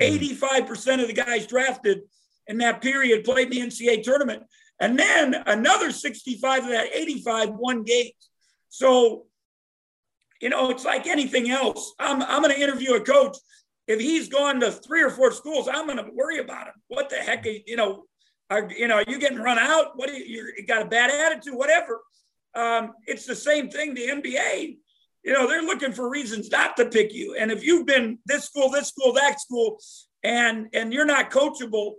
85% 0.00 0.94
hmm. 0.94 1.00
of 1.00 1.06
the 1.06 1.12
guys 1.12 1.46
drafted 1.46 2.00
in 2.46 2.56
that 2.58 2.80
period 2.80 3.22
played 3.22 3.52
in 3.52 3.68
the 3.68 3.68
NCAA 3.68 4.02
tournament. 4.02 4.44
And 4.80 4.98
then 4.98 5.34
another 5.46 5.90
65 5.90 6.62
of 6.64 6.70
that 6.70 6.96
85 6.96 7.50
won 7.50 7.82
games. 7.82 8.14
So, 8.70 9.26
you 10.40 10.48
know, 10.48 10.70
it's 10.70 10.86
like 10.86 11.06
anything 11.06 11.50
else. 11.50 11.92
I'm, 11.98 12.22
I'm 12.22 12.40
going 12.40 12.54
to 12.54 12.62
interview 12.62 12.94
a 12.94 13.00
coach 13.00 13.36
if 13.90 13.98
he's 13.98 14.28
gone 14.28 14.60
to 14.60 14.70
three 14.70 15.02
or 15.02 15.10
four 15.10 15.32
schools, 15.32 15.68
I'm 15.68 15.86
going 15.86 15.98
to 15.98 16.12
worry 16.14 16.38
about 16.38 16.68
him. 16.68 16.74
What 16.86 17.10
the 17.10 17.16
heck, 17.16 17.44
you 17.44 17.74
know, 17.74 18.04
are 18.48 18.70
you 18.70 18.86
know, 18.86 18.96
are 18.96 19.04
you 19.08 19.18
getting 19.18 19.38
run 19.38 19.58
out? 19.58 19.96
What 19.96 20.14
you, 20.14 20.52
you 20.56 20.64
got 20.64 20.82
a 20.82 20.84
bad 20.84 21.10
attitude, 21.10 21.54
whatever. 21.54 22.00
Um, 22.54 22.92
it's 23.06 23.26
the 23.26 23.34
same 23.34 23.68
thing. 23.68 23.94
The 23.94 24.06
NBA, 24.06 24.76
you 25.24 25.32
know, 25.32 25.48
they're 25.48 25.62
looking 25.62 25.92
for 25.92 26.08
reasons 26.08 26.52
not 26.52 26.76
to 26.76 26.86
pick 26.86 27.12
you. 27.12 27.34
And 27.36 27.50
if 27.50 27.64
you've 27.64 27.84
been 27.84 28.18
this 28.26 28.44
school, 28.44 28.70
this 28.70 28.88
school, 28.88 29.12
that 29.14 29.40
school, 29.40 29.78
and 30.22 30.68
and 30.72 30.92
you're 30.92 31.04
not 31.04 31.32
coachable, 31.32 31.94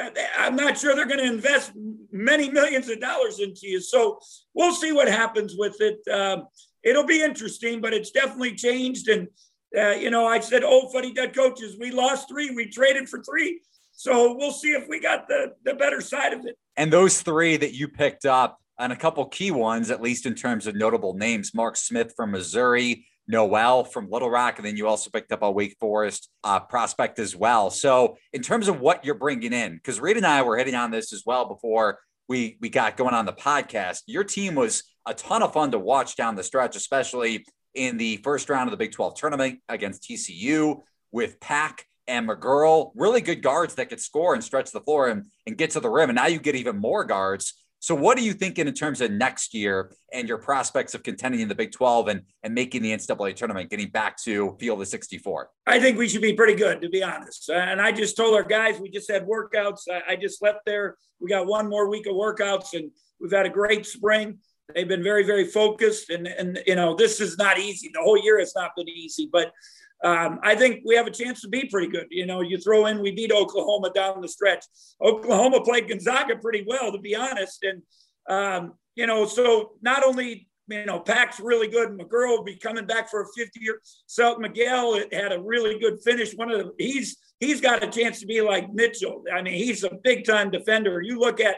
uh, 0.00 0.08
I'm 0.38 0.56
not 0.56 0.78
sure 0.78 0.96
they're 0.96 1.04
going 1.04 1.18
to 1.18 1.26
invest 1.26 1.72
many 2.10 2.50
millions 2.50 2.88
of 2.88 3.00
dollars 3.00 3.38
into 3.38 3.66
you. 3.68 3.82
So 3.82 4.18
we'll 4.54 4.74
see 4.74 4.92
what 4.92 5.08
happens 5.08 5.56
with 5.58 5.76
it. 5.80 5.98
Um, 6.10 6.46
it'll 6.82 7.06
be 7.06 7.22
interesting, 7.22 7.82
but 7.82 7.92
it's 7.92 8.12
definitely 8.12 8.54
changed. 8.54 9.08
And, 9.08 9.28
uh, 9.76 9.90
you 9.90 10.10
know, 10.10 10.26
I 10.26 10.40
said, 10.40 10.62
oh, 10.64 10.88
funny 10.88 11.12
dead 11.12 11.34
coaches, 11.34 11.76
we 11.78 11.90
lost 11.90 12.28
three, 12.28 12.50
we 12.50 12.68
traded 12.68 13.08
for 13.08 13.22
three. 13.22 13.60
So 13.92 14.34
we'll 14.34 14.52
see 14.52 14.70
if 14.70 14.88
we 14.88 15.00
got 15.00 15.28
the, 15.28 15.54
the 15.64 15.74
better 15.74 16.00
side 16.00 16.32
of 16.32 16.44
it. 16.46 16.56
And 16.76 16.92
those 16.92 17.20
three 17.20 17.56
that 17.56 17.74
you 17.74 17.88
picked 17.88 18.24
up, 18.24 18.58
and 18.78 18.92
a 18.92 18.96
couple 18.96 19.24
key 19.26 19.50
ones, 19.50 19.90
at 19.90 20.00
least 20.00 20.24
in 20.24 20.36
terms 20.36 20.68
of 20.68 20.76
notable 20.76 21.14
names 21.14 21.52
Mark 21.52 21.76
Smith 21.76 22.12
from 22.16 22.30
Missouri, 22.30 23.06
Nowell 23.26 23.84
from 23.84 24.08
Little 24.08 24.30
Rock, 24.30 24.58
and 24.58 24.66
then 24.66 24.76
you 24.76 24.86
also 24.86 25.10
picked 25.10 25.32
up 25.32 25.42
a 25.42 25.50
Wake 25.50 25.76
Forest 25.80 26.30
uh, 26.44 26.60
prospect 26.60 27.18
as 27.18 27.34
well. 27.34 27.70
So, 27.70 28.16
in 28.32 28.40
terms 28.40 28.68
of 28.68 28.80
what 28.80 29.04
you're 29.04 29.16
bringing 29.16 29.52
in, 29.52 29.74
because 29.74 30.00
Reed 30.00 30.16
and 30.16 30.24
I 30.24 30.42
were 30.42 30.56
hitting 30.56 30.76
on 30.76 30.90
this 30.90 31.12
as 31.12 31.24
well 31.26 31.46
before 31.46 31.98
we 32.28 32.56
we 32.60 32.68
got 32.68 32.96
going 32.96 33.14
on 33.14 33.26
the 33.26 33.32
podcast. 33.32 34.02
Your 34.06 34.24
team 34.24 34.54
was 34.54 34.84
a 35.06 35.14
ton 35.14 35.42
of 35.42 35.52
fun 35.52 35.72
to 35.72 35.78
watch 35.78 36.16
down 36.16 36.36
the 36.36 36.44
stretch, 36.44 36.76
especially 36.76 37.44
in 37.78 37.96
the 37.96 38.18
first 38.18 38.50
round 38.50 38.68
of 38.68 38.72
the 38.72 38.76
Big 38.76 38.92
12 38.92 39.14
tournament 39.14 39.60
against 39.68 40.02
TCU 40.02 40.82
with 41.12 41.40
Pack 41.40 41.86
and 42.06 42.28
McGuirl. 42.28 42.92
Really 42.94 43.20
good 43.20 43.42
guards 43.42 43.74
that 43.76 43.88
could 43.88 44.00
score 44.00 44.34
and 44.34 44.42
stretch 44.42 44.72
the 44.72 44.80
floor 44.80 45.08
and, 45.08 45.26
and 45.46 45.56
get 45.56 45.70
to 45.70 45.80
the 45.80 45.88
rim. 45.88 46.10
And 46.10 46.16
now 46.16 46.26
you 46.26 46.38
get 46.38 46.56
even 46.56 46.76
more 46.76 47.04
guards 47.04 47.54
so, 47.80 47.94
what 47.94 48.18
are 48.18 48.22
you 48.22 48.32
thinking 48.32 48.66
in 48.66 48.74
terms 48.74 49.00
of 49.00 49.12
next 49.12 49.54
year 49.54 49.92
and 50.12 50.28
your 50.28 50.38
prospects 50.38 50.94
of 50.94 51.04
contending 51.04 51.40
in 51.40 51.48
the 51.48 51.54
Big 51.54 51.70
12 51.70 52.08
and, 52.08 52.22
and 52.42 52.52
making 52.52 52.82
the 52.82 52.90
NCAA 52.90 53.36
tournament, 53.36 53.70
getting 53.70 53.88
back 53.88 54.16
to 54.24 54.56
field 54.58 54.80
of 54.80 54.88
64? 54.88 55.48
I 55.66 55.78
think 55.78 55.96
we 55.96 56.08
should 56.08 56.22
be 56.22 56.32
pretty 56.32 56.54
good, 56.54 56.82
to 56.82 56.88
be 56.88 57.04
honest. 57.04 57.48
Uh, 57.48 57.54
and 57.54 57.80
I 57.80 57.92
just 57.92 58.16
told 58.16 58.34
our 58.34 58.42
guys, 58.42 58.80
we 58.80 58.90
just 58.90 59.10
had 59.10 59.26
workouts. 59.26 59.82
I, 59.90 60.12
I 60.12 60.16
just 60.16 60.42
left 60.42 60.60
there. 60.66 60.96
We 61.20 61.28
got 61.28 61.46
one 61.46 61.68
more 61.68 61.88
week 61.88 62.06
of 62.06 62.14
workouts, 62.14 62.74
and 62.74 62.90
we've 63.20 63.30
had 63.30 63.46
a 63.46 63.50
great 63.50 63.86
spring. 63.86 64.38
They've 64.74 64.88
been 64.88 65.02
very, 65.02 65.24
very 65.24 65.44
focused. 65.44 66.10
And, 66.10 66.26
and 66.26 66.62
you 66.66 66.74
know, 66.74 66.94
this 66.94 67.20
is 67.20 67.38
not 67.38 67.58
easy. 67.58 67.90
The 67.92 68.02
whole 68.02 68.18
year 68.18 68.38
has 68.38 68.52
not 68.54 68.72
been 68.76 68.88
easy, 68.88 69.28
but 69.30 69.52
um, 70.04 70.38
I 70.42 70.54
think 70.54 70.82
we 70.84 70.94
have 70.94 71.06
a 71.06 71.12
chance 71.12 71.40
to 71.42 71.48
be 71.48 71.64
pretty 71.64 71.88
good. 71.88 72.06
You 72.10 72.26
know, 72.26 72.40
you 72.40 72.58
throw 72.58 72.86
in, 72.86 73.00
we 73.00 73.10
beat 73.10 73.32
Oklahoma 73.32 73.90
down 73.94 74.20
the 74.20 74.28
stretch. 74.28 74.64
Oklahoma 75.02 75.62
played 75.62 75.88
Gonzaga 75.88 76.36
pretty 76.36 76.64
well, 76.66 76.92
to 76.92 76.98
be 76.98 77.16
honest. 77.16 77.64
And, 77.64 77.82
um, 78.28 78.74
you 78.94 79.06
know, 79.06 79.26
so 79.26 79.72
not 79.82 80.04
only, 80.04 80.48
you 80.68 80.84
know, 80.84 81.00
Pack's 81.00 81.40
really 81.40 81.68
good. 81.68 81.90
McGuirl 81.90 82.38
will 82.38 82.44
be 82.44 82.56
coming 82.56 82.86
back 82.86 83.08
for 83.08 83.22
a 83.22 83.26
50 83.36 83.58
year. 83.60 83.80
Selton 84.06 84.42
Miguel 84.42 85.00
had 85.10 85.32
a 85.32 85.40
really 85.40 85.78
good 85.78 86.00
finish. 86.04 86.34
One 86.34 86.50
of 86.50 86.58
the, 86.58 86.72
he's, 86.78 87.16
he's 87.40 87.60
got 87.60 87.82
a 87.82 87.88
chance 87.88 88.20
to 88.20 88.26
be 88.26 88.40
like 88.40 88.72
Mitchell. 88.72 89.24
I 89.32 89.42
mean, 89.42 89.54
he's 89.54 89.82
a 89.82 89.90
big 90.04 90.26
time 90.26 90.50
defender. 90.50 91.00
You 91.00 91.18
look 91.18 91.40
at 91.40 91.56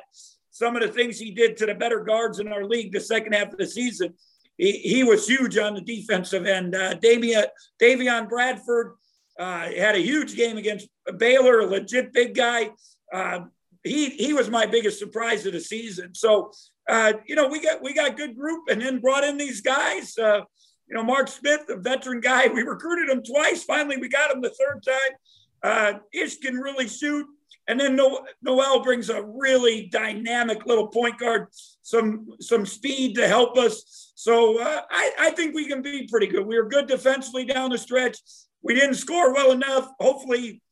some 0.60 0.76
of 0.76 0.82
the 0.82 0.88
things 0.88 1.18
he 1.18 1.30
did 1.30 1.56
to 1.56 1.66
the 1.66 1.74
better 1.74 2.00
guards 2.00 2.38
in 2.38 2.48
our 2.52 2.64
league 2.64 2.92
the 2.92 3.00
second 3.00 3.32
half 3.32 3.52
of 3.52 3.58
the 3.58 3.66
season 3.66 4.12
he, 4.60 4.72
he 4.72 5.04
was 5.04 5.26
huge 5.26 5.56
on 5.56 5.74
the 5.74 5.80
defensive 5.80 6.46
end. 6.46 6.74
Uh, 6.74 6.94
Davion 6.96 8.28
Bradford 8.28 8.92
uh, 9.38 9.70
had 9.70 9.94
a 9.94 10.00
huge 10.00 10.36
game 10.36 10.58
against 10.58 10.86
Baylor, 11.16 11.60
a 11.60 11.66
legit 11.66 12.12
big 12.12 12.34
guy. 12.34 12.70
Uh, 13.12 13.40
he 13.82 14.10
he 14.10 14.34
was 14.34 14.50
my 14.50 14.66
biggest 14.66 14.98
surprise 14.98 15.46
of 15.46 15.54
the 15.54 15.60
season. 15.60 16.14
So 16.14 16.52
uh, 16.88 17.14
you 17.26 17.34
know 17.36 17.48
we 17.48 17.62
got 17.62 17.82
we 17.82 17.94
got 17.94 18.18
good 18.18 18.36
group, 18.36 18.64
and 18.68 18.82
then 18.82 19.00
brought 19.00 19.24
in 19.24 19.38
these 19.38 19.62
guys. 19.62 20.16
Uh, 20.18 20.42
you 20.86 20.94
know 20.94 21.02
Mark 21.02 21.28
Smith, 21.28 21.62
a 21.70 21.76
veteran 21.76 22.20
guy. 22.20 22.48
We 22.48 22.60
recruited 22.62 23.08
him 23.08 23.22
twice. 23.22 23.64
Finally, 23.64 23.96
we 23.96 24.10
got 24.10 24.30
him 24.30 24.42
the 24.42 24.50
third 24.50 24.82
time. 24.86 25.16
Uh, 25.62 25.98
Ish 26.12 26.36
can 26.40 26.56
really 26.56 26.88
shoot. 26.88 27.26
And 27.68 27.78
then 27.78 27.98
Nowell 28.42 28.82
brings 28.82 29.10
a 29.10 29.22
really 29.22 29.88
dynamic 29.92 30.66
little 30.66 30.88
point 30.88 31.18
guard, 31.18 31.48
some 31.82 32.28
some 32.40 32.66
speed 32.66 33.14
to 33.16 33.28
help 33.28 33.56
us. 33.56 34.12
So 34.16 34.60
uh, 34.60 34.82
I, 34.90 35.12
I 35.18 35.30
think 35.30 35.54
we 35.54 35.66
can 35.66 35.82
be 35.82 36.08
pretty 36.10 36.26
good. 36.26 36.46
We 36.46 36.56
were 36.56 36.68
good 36.68 36.86
defensively 36.86 37.44
down 37.44 37.70
the 37.70 37.78
stretch. 37.78 38.18
We 38.62 38.74
didn't 38.74 38.96
score 38.96 39.32
well 39.32 39.52
enough. 39.52 39.88
Hopefully, 40.00 40.62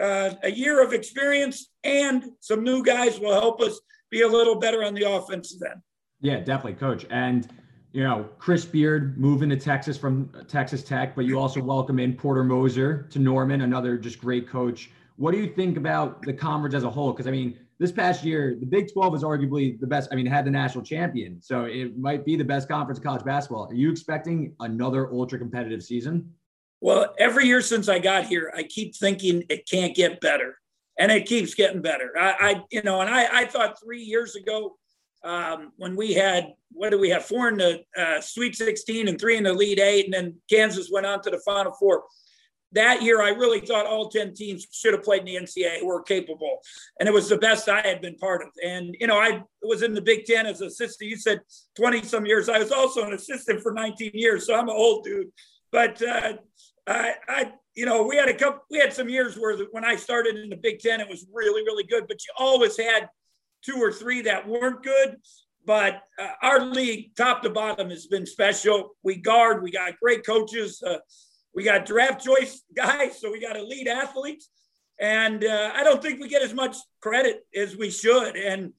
uh, 0.00 0.34
a 0.42 0.50
year 0.50 0.82
of 0.82 0.92
experience 0.92 1.70
and 1.84 2.24
some 2.40 2.62
new 2.62 2.82
guys 2.84 3.18
will 3.18 3.32
help 3.32 3.60
us 3.60 3.80
be 4.10 4.22
a 4.22 4.28
little 4.28 4.58
better 4.58 4.84
on 4.84 4.94
the 4.94 5.10
offensive 5.10 5.60
end. 5.62 5.80
Yeah, 6.20 6.40
definitely, 6.40 6.74
coach. 6.74 7.06
And 7.10 7.48
you 7.92 8.04
know, 8.04 8.28
Chris 8.38 8.64
Beard 8.64 9.18
moving 9.18 9.48
to 9.48 9.56
Texas 9.56 9.96
from 9.96 10.30
Texas 10.46 10.82
Tech, 10.82 11.16
but 11.16 11.24
you 11.24 11.38
also 11.38 11.60
welcome 11.60 11.98
in 11.98 12.14
Porter 12.14 12.44
Moser 12.44 13.08
to 13.10 13.18
Norman, 13.18 13.62
another 13.62 13.96
just 13.96 14.18
great 14.20 14.48
coach. 14.48 14.90
What 15.18 15.32
do 15.32 15.38
you 15.38 15.48
think 15.48 15.76
about 15.76 16.22
the 16.22 16.32
conference 16.32 16.76
as 16.76 16.84
a 16.84 16.90
whole? 16.90 17.12
Because 17.12 17.26
I 17.26 17.32
mean, 17.32 17.58
this 17.80 17.90
past 17.90 18.22
year, 18.22 18.56
the 18.58 18.66
Big 18.66 18.92
12 18.92 19.16
is 19.16 19.22
arguably 19.24 19.78
the 19.80 19.86
best. 19.86 20.08
I 20.12 20.14
mean, 20.14 20.28
it 20.28 20.30
had 20.30 20.44
the 20.44 20.50
national 20.52 20.84
champion, 20.84 21.42
so 21.42 21.64
it 21.64 21.98
might 21.98 22.24
be 22.24 22.36
the 22.36 22.44
best 22.44 22.68
conference 22.68 23.00
in 23.00 23.04
college 23.04 23.24
basketball. 23.24 23.66
Are 23.66 23.74
you 23.74 23.90
expecting 23.90 24.54
another 24.60 25.12
ultra 25.12 25.36
competitive 25.36 25.82
season? 25.82 26.32
Well, 26.80 27.14
every 27.18 27.46
year 27.46 27.60
since 27.62 27.88
I 27.88 27.98
got 27.98 28.26
here, 28.26 28.52
I 28.56 28.62
keep 28.62 28.94
thinking 28.94 29.42
it 29.48 29.68
can't 29.68 29.94
get 29.94 30.20
better, 30.20 30.56
and 31.00 31.10
it 31.10 31.26
keeps 31.26 31.52
getting 31.54 31.82
better. 31.82 32.12
I, 32.16 32.36
I 32.40 32.62
you 32.70 32.82
know, 32.84 33.00
and 33.00 33.10
I, 33.10 33.40
I 33.40 33.46
thought 33.46 33.76
three 33.82 34.02
years 34.02 34.36
ago 34.36 34.76
um, 35.24 35.72
when 35.78 35.96
we 35.96 36.14
had 36.14 36.52
what 36.70 36.90
do 36.90 36.98
we 36.98 37.10
have 37.10 37.24
four 37.24 37.48
in 37.48 37.56
the 37.56 37.82
uh, 37.96 38.20
Sweet 38.20 38.54
16 38.54 39.08
and 39.08 39.20
three 39.20 39.36
in 39.36 39.42
the 39.42 39.50
Elite 39.50 39.80
Eight, 39.80 40.04
and 40.04 40.14
then 40.14 40.36
Kansas 40.48 40.90
went 40.92 41.06
on 41.06 41.22
to 41.22 41.30
the 41.30 41.40
Final 41.40 41.72
Four 41.72 42.04
that 42.72 43.02
year, 43.02 43.22
I 43.22 43.30
really 43.30 43.60
thought 43.60 43.86
all 43.86 44.08
10 44.08 44.34
teams 44.34 44.66
should 44.70 44.92
have 44.92 45.02
played 45.02 45.20
in 45.20 45.26
the 45.26 45.36
NCAA, 45.36 45.84
were 45.84 46.02
capable. 46.02 46.58
And 47.00 47.08
it 47.08 47.12
was 47.12 47.28
the 47.28 47.38
best 47.38 47.68
I 47.68 47.80
had 47.80 48.02
been 48.02 48.16
part 48.16 48.42
of. 48.42 48.48
And, 48.64 48.94
you 49.00 49.06
know, 49.06 49.18
I 49.18 49.42
was 49.62 49.82
in 49.82 49.94
the 49.94 50.02
Big 50.02 50.26
Ten 50.26 50.46
as 50.46 50.60
an 50.60 50.66
assistant. 50.66 51.10
You 51.10 51.16
said 51.16 51.40
20 51.76 52.02
some 52.02 52.26
years. 52.26 52.48
I 52.48 52.58
was 52.58 52.72
also 52.72 53.04
an 53.04 53.14
assistant 53.14 53.62
for 53.62 53.72
19 53.72 54.10
years. 54.14 54.46
So 54.46 54.54
I'm 54.54 54.68
an 54.68 54.76
old 54.76 55.04
dude. 55.04 55.28
But 55.72 56.02
uh, 56.02 56.34
I, 56.86 57.14
I, 57.26 57.52
you 57.74 57.86
know, 57.86 58.02
we 58.06 58.16
had 58.16 58.28
a 58.28 58.34
couple, 58.34 58.60
we 58.70 58.78
had 58.78 58.92
some 58.92 59.08
years 59.08 59.38
where 59.38 59.56
the, 59.56 59.68
when 59.70 59.84
I 59.84 59.96
started 59.96 60.36
in 60.36 60.50
the 60.50 60.56
Big 60.56 60.80
Ten, 60.80 61.00
it 61.00 61.08
was 61.08 61.26
really, 61.32 61.62
really 61.62 61.84
good. 61.84 62.06
But 62.06 62.18
you 62.24 62.32
always 62.38 62.76
had 62.76 63.08
two 63.64 63.76
or 63.76 63.92
three 63.92 64.22
that 64.22 64.46
weren't 64.46 64.82
good. 64.82 65.16
But 65.64 66.02
uh, 66.18 66.28
our 66.42 66.60
league, 66.60 67.14
top 67.14 67.42
to 67.42 67.50
bottom, 67.50 67.90
has 67.90 68.06
been 68.06 68.24
special. 68.24 68.96
We 69.02 69.16
guard, 69.16 69.62
we 69.62 69.70
got 69.70 69.98
great 70.00 70.24
coaches. 70.24 70.82
Uh, 70.82 70.98
we 71.54 71.64
got 71.64 71.86
draft 71.86 72.24
choice 72.24 72.62
guys, 72.74 73.20
so 73.20 73.30
we 73.30 73.40
got 73.40 73.56
elite 73.56 73.88
athletes. 73.88 74.48
And 75.00 75.44
uh, 75.44 75.72
I 75.74 75.84
don't 75.84 76.02
think 76.02 76.20
we 76.20 76.28
get 76.28 76.42
as 76.42 76.54
much 76.54 76.76
credit 77.00 77.46
as 77.54 77.76
we 77.76 77.90
should. 77.90 78.36
And, 78.36 78.72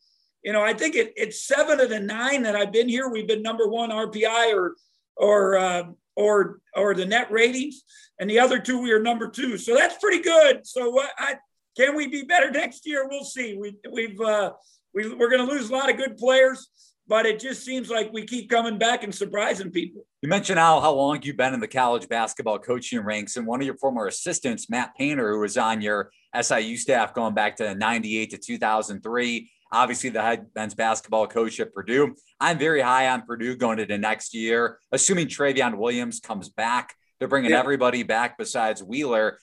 you 0.43 0.51
know, 0.51 0.61
I 0.61 0.73
think 0.73 0.95
it, 0.95 1.13
it's 1.15 1.43
seven 1.47 1.79
of 1.79 1.89
the 1.89 1.99
nine 1.99 2.43
that 2.43 2.55
I've 2.55 2.73
been 2.73 2.89
here. 2.89 3.09
We've 3.09 3.27
been 3.27 3.41
number 3.41 3.67
one 3.67 3.89
RPI 3.89 4.53
or, 4.53 4.75
or, 5.15 5.57
uh, 5.57 5.83
or, 6.15 6.59
or 6.75 6.93
the 6.93 7.05
net 7.05 7.31
ratings. 7.31 7.83
And 8.19 8.29
the 8.29 8.39
other 8.39 8.59
two, 8.59 8.81
we 8.81 8.91
are 8.91 9.01
number 9.01 9.29
two. 9.29 9.57
So 9.57 9.75
that's 9.75 9.97
pretty 9.97 10.21
good. 10.21 10.67
So 10.67 11.01
I, 11.17 11.35
can 11.77 11.95
we 11.95 12.07
be 12.07 12.23
better 12.23 12.51
next 12.51 12.85
year? 12.85 13.07
We'll 13.09 13.23
see. 13.23 13.57
We, 13.57 13.77
we've, 13.89 14.19
uh, 14.19 14.53
we, 14.93 15.13
we're 15.15 15.29
going 15.29 15.45
to 15.45 15.51
lose 15.51 15.69
a 15.69 15.73
lot 15.73 15.89
of 15.89 15.95
good 15.95 16.17
players 16.17 16.67
but 17.09 17.25
it 17.25 17.39
just 17.39 17.65
seems 17.65 17.89
like 17.89 18.13
we 18.13 18.23
keep 18.23 18.51
coming 18.51 18.77
back 18.77 19.03
and 19.03 19.13
surprising 19.13 19.71
people. 19.71 20.05
You 20.21 20.29
mentioned 20.29 20.59
how, 20.59 20.79
how 20.79 20.93
long 20.93 21.19
you've 21.23 21.35
been 21.35 21.55
in 21.55 21.59
the 21.59 21.67
college 21.67 22.07
basketball 22.07 22.59
coaching 22.59 22.99
ranks, 22.99 23.35
and 23.35 23.47
one 23.47 23.59
of 23.59 23.65
your 23.65 23.77
former 23.77 24.05
assistants, 24.05 24.69
Matt 24.69 24.95
Painter, 24.95 25.33
who 25.33 25.39
was 25.39 25.57
on 25.57 25.81
your 25.81 26.11
SIU 26.39 26.77
staff 26.77 27.15
going 27.15 27.33
back 27.33 27.55
to 27.57 27.73
98 27.73 28.29
to 28.29 28.37
2003, 28.37 29.51
obviously 29.71 30.11
the 30.11 30.21
head 30.21 30.45
men's 30.55 30.75
basketball 30.75 31.25
coach 31.25 31.59
at 31.59 31.73
Purdue. 31.73 32.15
I'm 32.39 32.59
very 32.59 32.81
high 32.81 33.09
on 33.09 33.23
Purdue 33.23 33.55
going 33.55 33.79
into 33.79 33.97
next 33.97 34.35
year, 34.35 34.77
assuming 34.91 35.27
Trevion 35.27 35.77
Williams 35.77 36.19
comes 36.19 36.49
back. 36.49 36.93
They're 37.17 37.27
bringing 37.27 37.51
yeah. 37.51 37.59
everybody 37.59 38.03
back 38.03 38.37
besides 38.37 38.83
Wheeler. 38.83 39.39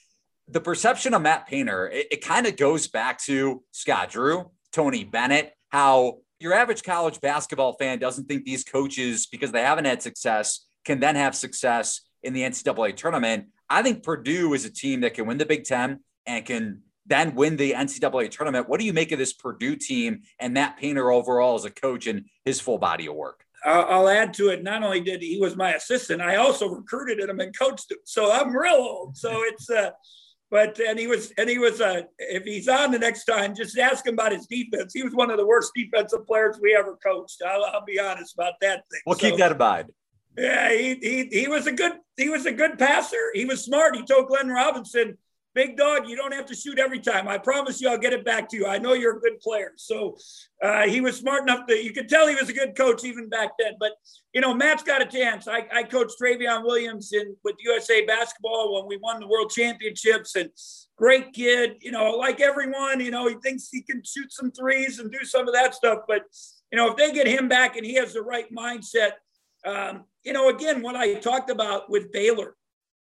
The 0.47 0.61
perception 0.61 1.13
of 1.13 1.21
Matt 1.21 1.47
Painter, 1.47 1.89
it, 1.89 2.07
it 2.11 2.25
kind 2.25 2.47
of 2.47 2.55
goes 2.55 2.87
back 2.87 3.19
to 3.23 3.61
Scott 3.73 4.09
Drew, 4.09 4.51
Tony 4.71 5.03
Bennett, 5.03 5.51
how 5.69 6.19
your 6.39 6.53
average 6.53 6.83
college 6.83 7.19
basketball 7.21 7.73
fan 7.73 7.99
doesn't 7.99 8.27
think 8.27 8.45
these 8.45 8.63
coaches, 8.63 9.27
because 9.27 9.51
they 9.51 9.61
haven't 9.61 9.85
had 9.85 10.01
success, 10.01 10.65
can 10.85 10.99
then 10.99 11.15
have 11.15 11.35
success 11.35 12.01
in 12.23 12.33
the 12.33 12.41
NCAA 12.41 12.95
tournament. 12.95 13.47
I 13.69 13.81
think 13.81 14.03
Purdue 14.03 14.53
is 14.53 14.65
a 14.65 14.69
team 14.69 15.01
that 15.01 15.13
can 15.13 15.25
win 15.25 15.37
the 15.37 15.45
Big 15.45 15.65
Ten 15.65 15.99
and 16.25 16.45
can 16.45 16.83
then 17.05 17.35
win 17.35 17.57
the 17.57 17.73
NCAA 17.73 18.29
tournament. 18.29 18.69
What 18.69 18.79
do 18.79 18.85
you 18.85 18.93
make 18.93 19.11
of 19.11 19.19
this 19.19 19.33
Purdue 19.33 19.75
team 19.75 20.21
and 20.39 20.53
Matt 20.53 20.77
Painter 20.77 21.11
overall 21.11 21.55
as 21.55 21.65
a 21.65 21.71
coach 21.71 22.07
and 22.07 22.25
his 22.45 22.59
full 22.59 22.77
body 22.77 23.07
of 23.07 23.15
work? 23.15 23.43
I'll 23.65 24.07
add 24.07 24.33
to 24.35 24.49
it. 24.49 24.63
Not 24.63 24.83
only 24.83 25.01
did 25.01 25.21
he 25.21 25.39
was 25.39 25.55
my 25.55 25.73
assistant, 25.73 26.21
I 26.21 26.35
also 26.35 26.69
recruited 26.69 27.27
him 27.27 27.39
and 27.39 27.57
coached 27.57 27.91
him. 27.91 27.97
So 28.03 28.31
I'm 28.31 28.55
real 28.55 28.75
old. 28.75 29.17
So 29.17 29.41
it's 29.43 29.69
uh, 29.69 29.91
but 30.49 30.79
and 30.79 30.97
he 30.97 31.07
was 31.07 31.31
and 31.37 31.49
he 31.49 31.57
was 31.57 31.81
uh, 31.81 32.03
if 32.19 32.43
he's 32.43 32.67
on 32.67 32.91
the 32.91 32.99
next 32.99 33.25
time, 33.25 33.53
just 33.53 33.77
ask 33.77 34.05
him 34.05 34.13
about 34.13 34.31
his 34.31 34.47
defense. 34.47 34.93
He 34.93 35.03
was 35.03 35.13
one 35.13 35.29
of 35.29 35.37
the 35.37 35.45
worst 35.45 35.71
defensive 35.75 36.25
players 36.25 36.57
we 36.61 36.75
ever 36.75 36.97
coached. 37.03 37.41
I'll, 37.45 37.65
I'll 37.65 37.85
be 37.85 37.99
honest 37.99 38.33
about 38.33 38.53
that 38.61 38.83
thing. 38.89 39.01
We'll 39.05 39.17
so, 39.17 39.29
keep 39.29 39.37
that 39.39 39.51
in 39.51 39.57
mind. 39.57 39.91
Yeah, 40.37 40.71
he, 40.71 40.95
he 41.01 41.27
he 41.31 41.47
was 41.47 41.67
a 41.67 41.71
good 41.71 41.93
he 42.15 42.29
was 42.29 42.45
a 42.45 42.51
good 42.51 42.77
passer. 42.77 43.31
He 43.33 43.45
was 43.45 43.63
smart. 43.63 43.95
He 43.95 44.03
told 44.05 44.27
Glenn 44.27 44.49
Robinson, 44.49 45.17
big 45.57 45.75
dog, 45.75 46.07
you 46.07 46.15
don't 46.15 46.35
have 46.35 46.45
to 46.45 46.53
shoot 46.53 46.77
every 46.77 46.99
time. 46.99 47.27
I 47.27 47.39
promise 47.39 47.81
you, 47.81 47.89
I'll 47.89 47.97
get 47.97 48.13
it 48.13 48.23
back 48.23 48.47
to 48.49 48.55
you. 48.55 48.67
I 48.67 48.77
know 48.77 48.93
you're 48.93 49.17
a 49.17 49.19
good 49.19 49.39
player. 49.39 49.71
So 49.75 50.15
uh, 50.61 50.87
he 50.87 51.01
was 51.01 51.17
smart 51.17 51.41
enough 51.41 51.65
that 51.67 51.83
you 51.83 51.91
could 51.93 52.07
tell 52.07 52.27
he 52.27 52.35
was 52.35 52.47
a 52.47 52.53
good 52.53 52.77
coach 52.77 53.03
even 53.03 53.27
back 53.27 53.49
then. 53.57 53.73
But, 53.79 53.93
you 54.33 54.41
know, 54.41 54.53
Matt's 54.53 54.83
got 54.83 55.01
a 55.01 55.05
chance. 55.07 55.47
I, 55.47 55.65
I 55.73 55.81
coached 55.81 56.17
Trevion 56.21 56.63
Williams 56.63 57.11
in 57.11 57.35
with 57.43 57.55
USA 57.61 58.05
basketball 58.05 58.75
when 58.75 58.85
we 58.85 58.97
won 58.97 59.19
the 59.19 59.27
world 59.27 59.49
championships 59.49 60.35
and 60.35 60.51
great 60.95 61.33
kid, 61.33 61.77
you 61.81 61.89
know, 61.89 62.11
like 62.11 62.39
everyone, 62.39 62.99
you 62.99 63.09
know, 63.09 63.27
he 63.27 63.33
thinks 63.41 63.69
he 63.71 63.81
can 63.81 64.03
shoot 64.05 64.31
some 64.31 64.51
threes 64.51 64.99
and 64.99 65.11
do 65.11 65.23
some 65.23 65.47
of 65.47 65.55
that 65.55 65.73
stuff. 65.73 66.01
But, 66.07 66.21
you 66.71 66.77
know, 66.77 66.91
if 66.91 66.97
they 66.97 67.11
get 67.11 67.25
him 67.25 67.47
back 67.47 67.77
and 67.77 67.85
he 67.85 67.95
has 67.95 68.13
the 68.13 68.21
right 68.21 68.45
mindset, 68.53 69.13
um, 69.65 70.03
you 70.23 70.33
know, 70.33 70.49
again, 70.49 70.83
what 70.83 70.95
I 70.95 71.15
talked 71.15 71.49
about 71.49 71.89
with 71.89 72.11
Baylor, 72.11 72.56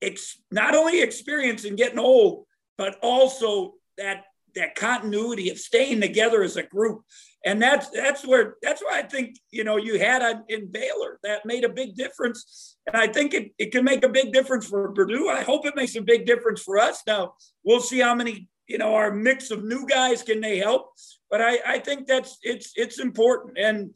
ex- 0.03 0.41
not 0.51 0.75
only 0.75 1.01
experience 1.01 1.65
in 1.65 1.77
getting 1.77 1.99
old, 1.99 2.47
but 2.79 2.97
also 3.03 3.75
that 3.99 4.25
that 4.55 4.75
continuity 4.75 5.51
of 5.51 5.59
staying 5.59 6.01
together 6.01 6.43
as 6.43 6.57
a 6.57 6.63
group. 6.63 7.03
And 7.45 7.63
that's 7.63 7.89
that's 7.91 8.27
where 8.27 8.57
that's 8.63 8.83
why 8.83 8.99
I 8.99 9.03
think 9.03 9.37
you 9.51 9.65
know 9.65 9.77
you 9.77 9.99
had 9.99 10.43
in 10.49 10.71
Baylor 10.71 11.19
that 11.23 11.47
made 11.47 11.65
a 11.65 11.69
big 11.71 11.95
difference. 11.95 12.77
And 12.87 12.97
I 12.97 13.07
think 13.07 13.33
it, 13.33 13.53
it 13.59 13.73
can 13.73 13.85
make 13.85 14.05
a 14.05 14.09
big 14.09 14.33
difference 14.33 14.67
for 14.67 14.93
Purdue. 14.93 15.29
I 15.29 15.43
hope 15.43 15.65
it 15.65 15.77
makes 15.77 15.97
a 15.97 16.03
big 16.03 16.27
difference 16.27 16.63
for 16.63 16.79
us. 16.79 17.03
Now 17.07 17.35
we'll 17.65 17.81
see 17.81 18.01
how 18.01 18.15
many, 18.15 18.49
you 18.67 18.77
know, 18.79 18.95
our 18.95 19.11
mix 19.11 19.51
of 19.51 19.65
new 19.65 19.87
guys 19.87 20.23
can 20.23 20.41
they 20.41 20.59
help. 20.59 20.91
But 21.31 21.41
I, 21.41 21.59
I 21.67 21.79
think 21.79 22.07
that's 22.07 22.37
it's 22.43 22.73
it's 22.77 22.99
important. 22.99 23.57
And 23.59 23.95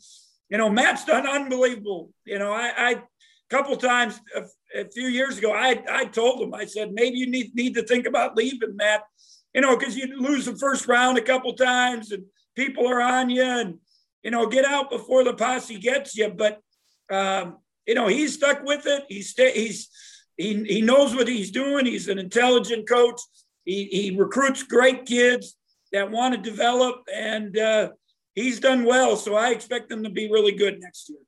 you 0.48 0.56
know, 0.56 0.70
Matt's 0.70 1.04
done 1.04 1.26
unbelievable. 1.26 2.12
You 2.24 2.38
know, 2.38 2.52
I, 2.52 2.72
I 2.76 3.02
couple 3.50 3.76
times 3.76 4.20
uh, 4.36 4.40
a, 4.74 4.88
few 4.90 5.08
years 5.08 5.38
ago, 5.38 5.52
I, 5.52 5.82
I 5.90 6.04
told 6.06 6.40
him, 6.40 6.54
I 6.54 6.64
said, 6.66 6.92
maybe 6.92 7.18
you 7.18 7.28
need, 7.28 7.54
need 7.54 7.74
to 7.74 7.82
think 7.82 8.06
about 8.06 8.36
leaving, 8.36 8.76
Matt, 8.76 9.02
you 9.54 9.60
know, 9.60 9.76
because 9.76 9.96
you 9.96 10.06
lose 10.18 10.46
the 10.46 10.56
first 10.56 10.88
round 10.88 11.18
a 11.18 11.22
couple 11.22 11.52
times 11.54 12.12
and 12.12 12.24
people 12.56 12.86
are 12.88 13.00
on 13.00 13.30
you 13.30 13.42
and, 13.42 13.78
you 14.22 14.30
know, 14.30 14.46
get 14.46 14.64
out 14.64 14.90
before 14.90 15.24
the 15.24 15.34
posse 15.34 15.78
gets 15.78 16.16
you. 16.16 16.30
But, 16.30 16.60
um, 17.10 17.58
you 17.86 17.94
know, 17.94 18.08
he's 18.08 18.34
stuck 18.34 18.62
with 18.64 18.86
it. 18.86 19.04
He's, 19.08 19.30
st- 19.30 19.56
he's, 19.56 19.88
he, 20.36 20.64
he 20.64 20.82
knows 20.82 21.14
what 21.14 21.28
he's 21.28 21.50
doing. 21.50 21.86
He's 21.86 22.08
an 22.08 22.18
intelligent 22.18 22.88
coach. 22.88 23.20
He, 23.64 23.84
he 23.86 24.16
recruits 24.16 24.62
great 24.62 25.06
kids 25.06 25.56
that 25.92 26.10
want 26.10 26.34
to 26.34 26.50
develop 26.50 27.06
and 27.14 27.56
uh, 27.56 27.90
he's 28.34 28.60
done 28.60 28.84
well. 28.84 29.16
So 29.16 29.36
I 29.36 29.50
expect 29.50 29.88
them 29.88 30.02
to 30.02 30.10
be 30.10 30.30
really 30.30 30.52
good 30.52 30.80
next 30.80 31.08
year. 31.08 31.18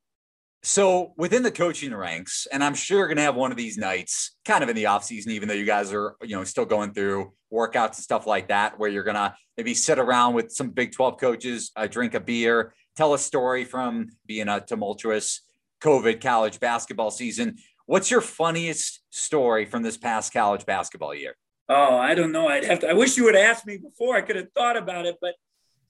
So 0.66 1.12
within 1.16 1.44
the 1.44 1.52
coaching 1.52 1.94
ranks, 1.94 2.48
and 2.52 2.62
I'm 2.64 2.74
sure 2.74 2.98
you're 2.98 3.06
gonna 3.06 3.20
have 3.20 3.36
one 3.36 3.52
of 3.52 3.56
these 3.56 3.78
nights 3.78 4.34
kind 4.44 4.64
of 4.64 4.68
in 4.68 4.74
the 4.74 4.86
off 4.86 5.04
season, 5.04 5.30
even 5.30 5.46
though 5.46 5.54
you 5.54 5.64
guys 5.64 5.92
are, 5.92 6.16
you 6.22 6.34
know, 6.34 6.42
still 6.42 6.64
going 6.64 6.92
through 6.92 7.32
workouts 7.52 7.94
and 7.94 7.96
stuff 7.98 8.26
like 8.26 8.48
that, 8.48 8.76
where 8.76 8.90
you're 8.90 9.04
gonna 9.04 9.36
maybe 9.56 9.74
sit 9.74 10.00
around 10.00 10.34
with 10.34 10.50
some 10.50 10.70
Big 10.70 10.90
12 10.90 11.20
coaches, 11.20 11.70
uh, 11.76 11.86
drink 11.86 12.14
a 12.14 12.20
beer, 12.20 12.74
tell 12.96 13.14
a 13.14 13.18
story 13.18 13.64
from 13.64 14.08
being 14.26 14.48
a 14.48 14.60
tumultuous 14.60 15.42
COVID 15.82 16.20
college 16.20 16.58
basketball 16.58 17.12
season. 17.12 17.58
What's 17.86 18.10
your 18.10 18.20
funniest 18.20 19.02
story 19.10 19.66
from 19.66 19.84
this 19.84 19.96
past 19.96 20.32
college 20.32 20.66
basketball 20.66 21.14
year? 21.14 21.36
Oh, 21.68 21.96
I 21.96 22.16
don't 22.16 22.32
know. 22.32 22.48
I'd 22.48 22.64
have 22.64 22.80
to. 22.80 22.90
I 22.90 22.92
wish 22.92 23.16
you 23.16 23.22
would 23.22 23.36
have 23.36 23.44
asked 23.44 23.66
me 23.66 23.76
before. 23.76 24.16
I 24.16 24.22
could 24.22 24.34
have 24.34 24.50
thought 24.52 24.76
about 24.76 25.06
it, 25.06 25.16
but 25.20 25.36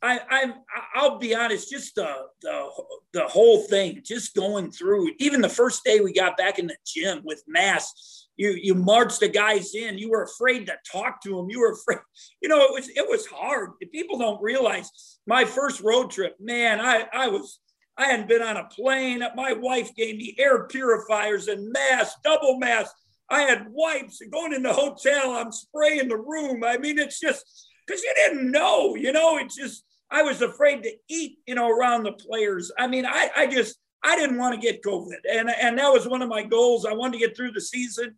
I, 0.02 0.20
I'm 0.30 0.54
I'll 0.94 1.18
be 1.18 1.34
honest, 1.34 1.70
just 1.70 1.94
the, 1.94 2.14
the 2.42 2.68
the 3.12 3.26
whole 3.26 3.62
thing, 3.62 4.02
just 4.04 4.34
going 4.34 4.70
through. 4.70 5.10
Even 5.18 5.40
the 5.40 5.48
first 5.48 5.84
day 5.84 6.00
we 6.00 6.12
got 6.12 6.36
back 6.36 6.58
in 6.58 6.66
the 6.66 6.76
gym 6.84 7.22
with 7.24 7.42
masks, 7.46 8.28
you 8.36 8.50
you 8.50 8.74
marched 8.74 9.20
the 9.20 9.28
guys 9.28 9.74
in. 9.74 9.98
You 9.98 10.10
were 10.10 10.24
afraid 10.24 10.66
to 10.66 10.74
talk 10.90 11.22
to 11.22 11.36
them. 11.36 11.48
You 11.48 11.60
were 11.60 11.72
afraid, 11.72 12.00
you 12.42 12.48
know. 12.48 12.62
It 12.62 12.72
was 12.72 12.88
it 12.90 13.08
was 13.08 13.26
hard. 13.26 13.70
People 13.92 14.18
don't 14.18 14.42
realize 14.42 14.90
my 15.26 15.44
first 15.44 15.80
road 15.80 16.10
trip. 16.10 16.36
Man, 16.38 16.80
I 16.80 17.06
I 17.12 17.28
was 17.28 17.58
I 17.96 18.06
hadn't 18.06 18.28
been 18.28 18.42
on 18.42 18.58
a 18.58 18.64
plane. 18.64 19.22
My 19.34 19.54
wife 19.54 19.94
gave 19.94 20.16
me 20.16 20.36
air 20.38 20.66
purifiers 20.66 21.48
and 21.48 21.72
masks, 21.72 22.20
double 22.22 22.58
masks. 22.58 22.94
I 23.30 23.42
had 23.42 23.66
wipes 23.70 24.20
going 24.30 24.52
in 24.52 24.62
the 24.62 24.72
hotel. 24.72 25.32
I'm 25.32 25.50
spraying 25.50 26.08
the 26.08 26.18
room. 26.18 26.62
I 26.62 26.76
mean, 26.76 26.98
it's 26.98 27.18
just 27.18 27.44
because 27.86 28.02
you 28.02 28.12
didn't 28.16 28.50
know, 28.50 28.94
you 28.94 29.12
know, 29.12 29.38
it's 29.38 29.56
just 29.56 29.84
I 30.10 30.22
was 30.22 30.42
afraid 30.42 30.82
to 30.84 30.92
eat, 31.08 31.38
you 31.46 31.54
know, 31.54 31.68
around 31.68 32.04
the 32.04 32.12
players. 32.12 32.70
I 32.78 32.86
mean, 32.86 33.06
I, 33.06 33.30
I 33.36 33.46
just 33.46 33.76
I 34.02 34.16
didn't 34.16 34.38
want 34.38 34.54
to 34.54 34.60
get 34.60 34.82
COVID, 34.82 35.18
and 35.30 35.50
and 35.50 35.78
that 35.78 35.92
was 35.92 36.06
one 36.06 36.22
of 36.22 36.28
my 36.28 36.42
goals. 36.42 36.86
I 36.86 36.92
wanted 36.92 37.18
to 37.18 37.26
get 37.26 37.36
through 37.36 37.52
the 37.52 37.60
season, 37.60 38.14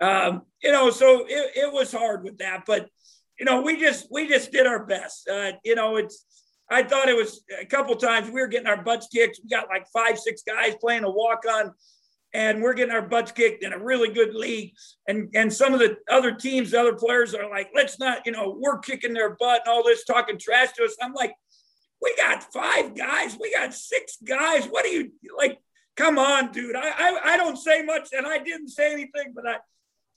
um, 0.00 0.42
you 0.62 0.70
know. 0.70 0.90
So 0.90 1.24
it, 1.26 1.52
it 1.56 1.72
was 1.72 1.92
hard 1.92 2.24
with 2.24 2.38
that, 2.38 2.64
but 2.66 2.88
you 3.38 3.46
know, 3.46 3.62
we 3.62 3.78
just 3.78 4.08
we 4.10 4.28
just 4.28 4.52
did 4.52 4.66
our 4.66 4.84
best. 4.84 5.28
Uh, 5.28 5.52
you 5.64 5.74
know, 5.74 5.96
it's 5.96 6.26
I 6.70 6.82
thought 6.82 7.08
it 7.08 7.16
was 7.16 7.42
a 7.60 7.64
couple 7.64 7.96
times 7.96 8.30
we 8.30 8.40
were 8.40 8.46
getting 8.46 8.68
our 8.68 8.82
butts 8.82 9.08
kicked. 9.12 9.40
We 9.42 9.48
got 9.48 9.68
like 9.68 9.86
five, 9.92 10.18
six 10.18 10.42
guys 10.42 10.74
playing 10.80 11.04
a 11.04 11.10
walk 11.10 11.42
on 11.50 11.72
and 12.32 12.62
we're 12.62 12.74
getting 12.74 12.94
our 12.94 13.02
butts 13.02 13.32
kicked 13.32 13.64
in 13.64 13.72
a 13.72 13.78
really 13.78 14.12
good 14.12 14.34
league. 14.34 14.74
And 15.08 15.28
and 15.34 15.52
some 15.52 15.74
of 15.74 15.80
the 15.80 15.96
other 16.08 16.32
teams, 16.32 16.70
the 16.70 16.80
other 16.80 16.94
players 16.94 17.34
are 17.34 17.48
like, 17.50 17.70
let's 17.74 17.98
not, 17.98 18.24
you 18.26 18.32
know, 18.32 18.56
we're 18.58 18.78
kicking 18.78 19.12
their 19.12 19.36
butt 19.36 19.62
and 19.66 19.72
all 19.72 19.84
this 19.84 20.04
talking 20.04 20.38
trash 20.38 20.72
to 20.72 20.84
us. 20.84 20.96
I'm 21.02 21.12
like, 21.14 21.34
we 22.00 22.14
got 22.16 22.52
five 22.52 22.94
guys, 22.94 23.36
we 23.40 23.52
got 23.52 23.74
six 23.74 24.16
guys. 24.24 24.66
What 24.66 24.84
are 24.84 24.88
you 24.88 25.10
like? 25.36 25.58
Come 25.96 26.18
on, 26.18 26.52
dude. 26.52 26.76
I 26.76 26.90
I, 26.90 27.20
I 27.32 27.36
don't 27.36 27.56
say 27.56 27.82
much, 27.82 28.10
and 28.12 28.26
I 28.26 28.38
didn't 28.38 28.68
say 28.68 28.92
anything, 28.92 29.32
but 29.34 29.46
I. 29.46 29.56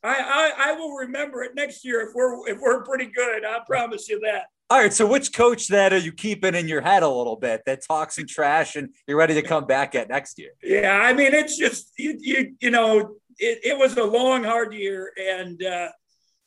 I, 0.05 0.17
I, 0.17 0.51
I 0.57 0.71
will 0.73 0.91
remember 0.95 1.43
it 1.43 1.55
next 1.55 1.85
year 1.85 2.01
if 2.01 2.13
we're 2.13 2.49
if 2.49 2.59
we're 2.59 2.83
pretty 2.83 3.05
good. 3.05 3.45
I 3.45 3.59
promise 3.65 4.09
you 4.09 4.19
that. 4.19 4.47
All 4.69 4.79
right. 4.79 4.93
So 4.93 5.05
which 5.05 5.33
coach 5.33 5.67
that 5.67 5.93
are 5.93 5.97
you 5.97 6.11
keeping 6.11 6.55
in 6.55 6.67
your 6.67 6.81
head 6.81 7.03
a 7.03 7.07
little 7.07 7.35
bit 7.35 7.61
that 7.65 7.85
talks 7.85 8.17
and 8.17 8.27
trash 8.27 8.75
and 8.75 8.89
you're 9.07 9.17
ready 9.17 9.33
to 9.35 9.41
come 9.41 9.65
back 9.65 9.93
at 9.93 10.09
next 10.09 10.39
year? 10.39 10.51
Yeah. 10.63 10.99
I 10.99 11.13
mean, 11.13 11.33
it's 11.33 11.57
just, 11.57 11.91
you, 11.97 12.17
you, 12.19 12.55
you 12.59 12.71
know, 12.71 13.15
it, 13.37 13.59
it 13.63 13.77
was 13.77 13.97
a 13.97 14.03
long, 14.03 14.43
hard 14.43 14.73
year. 14.73 15.11
And, 15.17 15.61
uh, 15.63 15.89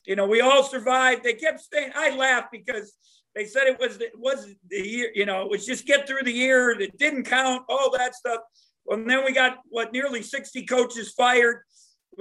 you 0.07 0.17
know, 0.17 0.27
we 0.27 0.41
all 0.41 0.63
survived. 0.63 1.25
They 1.25 1.35
kept 1.35 1.61
saying, 1.73 1.93
I 1.95 2.17
laughed 2.17 2.49
because 2.53 2.97
they 3.35 3.45
said 3.45 3.65
it 3.65 3.79
was, 3.79 4.01
it 4.01 4.19
was 4.19 4.49
the 4.71 4.81
year, 4.81 5.11
you 5.15 5.27
know, 5.27 5.43
it 5.43 5.51
was 5.51 5.67
just 5.67 5.87
get 5.87 6.09
through 6.09 6.23
the 6.25 6.33
year. 6.33 6.71
It 6.71 6.99
didn't 6.99 7.25
count, 7.25 7.65
all 7.69 7.95
that 7.97 8.15
stuff. 8.15 8.41
Well, 8.87 8.99
and 8.99 9.11
then 9.11 9.25
we 9.25 9.33
got 9.33 9.59
what 9.69 9.93
nearly 9.93 10.23
60 10.23 10.65
coaches 10.67 11.13
fired. 11.13 11.63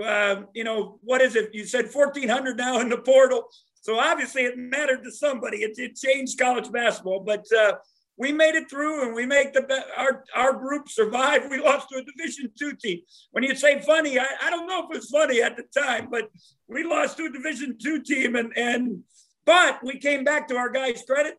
Uh, 0.04 0.42
you 0.54 0.64
know, 0.64 1.00
what 1.02 1.22
is 1.22 1.36
it? 1.36 1.52
You 1.54 1.66
said 1.66 1.86
1,400 1.92 2.58
now 2.58 2.80
in 2.80 2.90
the 2.90 2.98
portal. 2.98 3.46
So 3.86 4.00
obviously 4.00 4.46
it 4.46 4.58
mattered 4.58 5.04
to 5.04 5.12
somebody. 5.12 5.58
It, 5.58 5.78
it 5.78 5.96
changed 5.96 6.40
college 6.40 6.72
basketball, 6.72 7.20
but 7.20 7.46
uh, 7.56 7.76
we 8.18 8.32
made 8.32 8.56
it 8.56 8.68
through 8.68 9.06
and 9.06 9.14
we 9.14 9.28
make 9.28 9.54
the 9.54 9.84
our 9.96 10.24
our 10.36 10.54
group 10.54 10.90
survive. 10.90 11.44
We 11.52 11.62
lost 11.62 11.90
to 11.90 11.98
a 11.98 12.02
Division 12.02 12.52
two 12.58 12.74
team. 12.74 13.02
When 13.30 13.44
you 13.44 13.56
say 13.56 13.80
funny, 13.82 14.18
I, 14.18 14.26
I 14.42 14.50
don't 14.50 14.66
know 14.66 14.80
if 14.80 14.86
it 14.86 14.98
was 14.98 15.12
funny 15.12 15.44
at 15.44 15.56
the 15.56 15.66
time, 15.80 16.08
but 16.10 16.32
we 16.68 16.84
lost 16.84 17.18
to 17.18 17.26
a 17.26 17.30
Division 17.30 17.78
two 17.80 18.02
team 18.02 18.36
and 18.36 18.58
and 18.58 19.04
but 19.46 19.78
we 19.84 20.00
came 20.00 20.24
back 20.24 20.48
to 20.48 20.56
our 20.56 20.72
guys' 20.72 21.04
credit. 21.04 21.36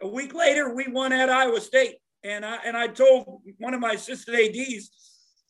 A 0.00 0.06
week 0.06 0.34
later, 0.34 0.72
we 0.72 0.86
won 0.86 1.12
at 1.12 1.28
Iowa 1.28 1.60
State, 1.60 1.96
and 2.22 2.46
I 2.46 2.58
and 2.64 2.76
I 2.76 2.86
told 2.86 3.42
one 3.58 3.74
of 3.74 3.80
my 3.80 3.94
assistant 3.94 4.38
ads, 4.38 4.90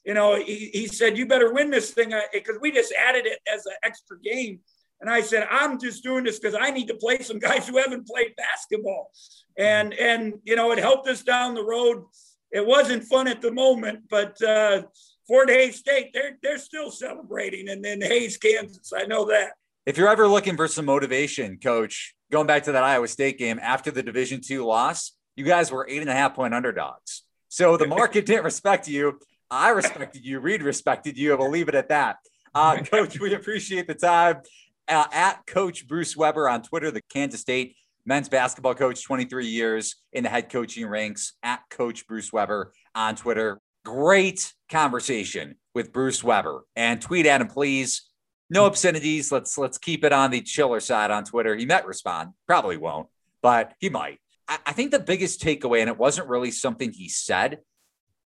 you 0.02 0.14
know, 0.14 0.36
he, 0.36 0.70
he 0.72 0.86
said 0.86 1.18
you 1.18 1.26
better 1.26 1.52
win 1.52 1.70
this 1.70 1.90
thing 1.90 2.14
because 2.32 2.56
we 2.62 2.72
just 2.72 2.94
added 2.94 3.26
it 3.26 3.38
as 3.52 3.66
an 3.66 3.74
extra 3.82 4.18
game 4.18 4.60
and 5.00 5.08
I 5.08 5.20
said, 5.20 5.46
I'm 5.50 5.78
just 5.78 6.02
doing 6.02 6.24
this 6.24 6.38
because 6.38 6.56
I 6.60 6.70
need 6.70 6.88
to 6.88 6.94
play 6.94 7.18
some 7.20 7.38
guys 7.38 7.68
who 7.68 7.78
haven't 7.78 8.06
played 8.06 8.34
basketball. 8.36 9.10
And, 9.56 9.94
and, 9.94 10.34
you 10.44 10.56
know, 10.56 10.72
it 10.72 10.78
helped 10.78 11.08
us 11.08 11.22
down 11.22 11.54
the 11.54 11.64
road. 11.64 12.04
It 12.50 12.66
wasn't 12.66 13.04
fun 13.04 13.28
at 13.28 13.40
the 13.40 13.52
moment, 13.52 14.04
but 14.10 14.40
uh, 14.42 14.82
Fort 15.26 15.50
Hays 15.50 15.76
State, 15.76 16.10
they're, 16.12 16.36
they're 16.42 16.58
still 16.58 16.90
celebrating. 16.90 17.68
And 17.68 17.84
then 17.84 18.00
Hays, 18.00 18.38
Kansas, 18.38 18.92
I 18.96 19.04
know 19.04 19.26
that. 19.26 19.52
If 19.86 19.96
you're 19.96 20.08
ever 20.08 20.26
looking 20.26 20.56
for 20.56 20.66
some 20.66 20.84
motivation, 20.84 21.58
coach, 21.58 22.14
going 22.32 22.46
back 22.46 22.64
to 22.64 22.72
that 22.72 22.82
Iowa 22.84 23.08
State 23.08 23.38
game 23.38 23.58
after 23.62 23.90
the 23.90 24.02
Division 24.02 24.40
two 24.40 24.66
loss, 24.66 25.12
you 25.36 25.44
guys 25.44 25.70
were 25.70 25.86
eight 25.88 26.00
and 26.00 26.10
a 26.10 26.14
half 26.14 26.34
point 26.34 26.54
underdogs. 26.54 27.22
So 27.48 27.76
the 27.76 27.86
market 27.96 28.26
didn't 28.26 28.44
respect 28.44 28.88
you. 28.88 29.18
I 29.50 29.70
respected 29.70 30.24
you. 30.24 30.40
Reed 30.40 30.62
respected 30.62 31.16
you. 31.16 31.32
I 31.32 31.36
will 31.36 31.50
leave 31.50 31.68
it 31.68 31.74
at 31.74 31.88
that. 31.88 32.16
Uh, 32.54 32.82
coach, 32.82 33.18
we 33.20 33.34
appreciate 33.34 33.86
the 33.86 33.94
time 33.94 34.42
uh, 34.88 35.06
at 35.12 35.46
Coach 35.46 35.86
Bruce 35.86 36.16
Weber 36.16 36.48
on 36.48 36.62
Twitter, 36.62 36.90
the 36.90 37.02
Kansas 37.02 37.40
State 37.40 37.76
men's 38.08 38.28
basketball 38.28 38.74
coach, 38.74 39.04
23 39.04 39.46
years 39.46 39.96
in 40.12 40.24
the 40.24 40.30
head 40.30 40.50
coaching 40.50 40.86
ranks, 40.86 41.34
at 41.42 41.60
Coach 41.70 42.06
Bruce 42.06 42.32
Weber 42.32 42.72
on 42.94 43.14
Twitter. 43.14 43.60
Great 43.84 44.52
conversation 44.70 45.56
with 45.74 45.92
Bruce 45.92 46.24
Weber. 46.24 46.64
And 46.74 47.00
tweet 47.00 47.26
at 47.26 47.40
him, 47.40 47.48
please. 47.48 48.08
No 48.50 48.64
obscenities. 48.64 49.30
Let's 49.30 49.58
let's 49.58 49.76
keep 49.76 50.04
it 50.04 50.12
on 50.12 50.30
the 50.30 50.40
chiller 50.40 50.80
side 50.80 51.10
on 51.10 51.24
Twitter. 51.24 51.54
He 51.54 51.66
might 51.66 51.86
respond, 51.86 52.30
probably 52.46 52.78
won't, 52.78 53.08
but 53.42 53.74
he 53.78 53.90
might. 53.90 54.18
I, 54.48 54.58
I 54.66 54.72
think 54.72 54.90
the 54.90 54.98
biggest 54.98 55.42
takeaway, 55.42 55.80
and 55.80 55.90
it 55.90 55.98
wasn't 55.98 56.28
really 56.28 56.50
something 56.50 56.90
he 56.90 57.10
said. 57.10 57.58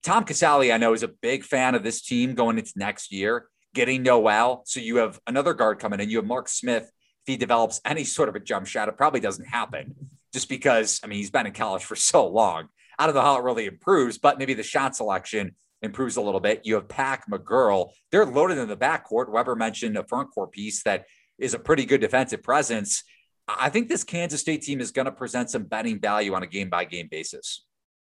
Tom 0.04 0.26
Casale, 0.26 0.74
I 0.74 0.78
know, 0.78 0.93
is 0.93 1.04
a 1.04 1.08
big 1.08 1.43
fan 1.43 1.74
of 1.74 1.84
this 1.84 2.02
team 2.02 2.36
going 2.36 2.58
into 2.58 2.74
next 2.76 3.13
year 3.13 3.48
getting 3.73 4.03
Nowell. 4.03 4.63
So 4.65 4.79
you 4.79 4.97
have 4.97 5.19
another 5.27 5.53
guard 5.53 5.79
coming 5.79 5.99
in. 5.99 6.10
You 6.10 6.17
have 6.17 6.25
Mark 6.25 6.47
Smith 6.47 6.84
If 6.84 7.27
he 7.27 7.38
develops 7.38 7.82
any 7.86 8.03
sort 8.03 8.29
of 8.29 8.36
a 8.36 8.39
jump 8.39 8.67
shot. 8.67 8.89
It 8.89 8.97
probably 8.97 9.19
doesn't 9.19 9.45
happen 9.45 9.95
just 10.34 10.49
because, 10.49 10.99
I 11.03 11.08
mean, 11.08 11.19
he's 11.19 11.32
been 11.32 11.45
in 11.45 11.53
college 11.53 11.84
for 11.84 11.95
so 12.12 12.27
long. 12.27 12.69
I 12.97 13.05
don't 13.05 13.15
know 13.15 13.21
how 13.21 13.38
it 13.38 13.43
really 13.43 13.65
improves, 13.65 14.17
but 14.17 14.38
maybe 14.38 14.53
the 14.53 14.63
shot 14.63 14.95
selection 14.95 15.55
improves 15.82 16.17
a 16.17 16.21
little 16.21 16.41
bit. 16.41 16.62
You 16.65 16.75
have 16.75 16.89
Pack 16.89 17.29
McGuirl. 17.29 17.91
They're 18.12 18.25
loaded 18.25 18.58
in 18.58 18.67
the 18.67 18.75
backcourt. 18.75 19.29
Weber 19.29 19.55
mentioned 19.55 19.97
a 19.97 20.03
front 20.03 20.32
court 20.32 20.51
piece 20.51 20.84
that 20.84 21.05
is 21.38 21.53
a 21.53 21.60
pretty 21.60 21.86
good 21.86 22.01
defensive 22.01 22.43
presence. 22.43 23.03
I 23.47 23.69
think 23.69 23.88
this 23.88 24.03
Kansas 24.03 24.41
State 24.41 24.62
team 24.62 24.82
is 24.82 24.91
going 24.91 25.05
to 25.05 25.12
present 25.12 25.49
some 25.49 25.63
betting 25.63 25.99
value 25.99 26.34
on 26.34 26.43
a 26.43 26.47
game 26.47 26.69
by 26.69 26.86
game 26.86 27.08
basis. 27.10 27.65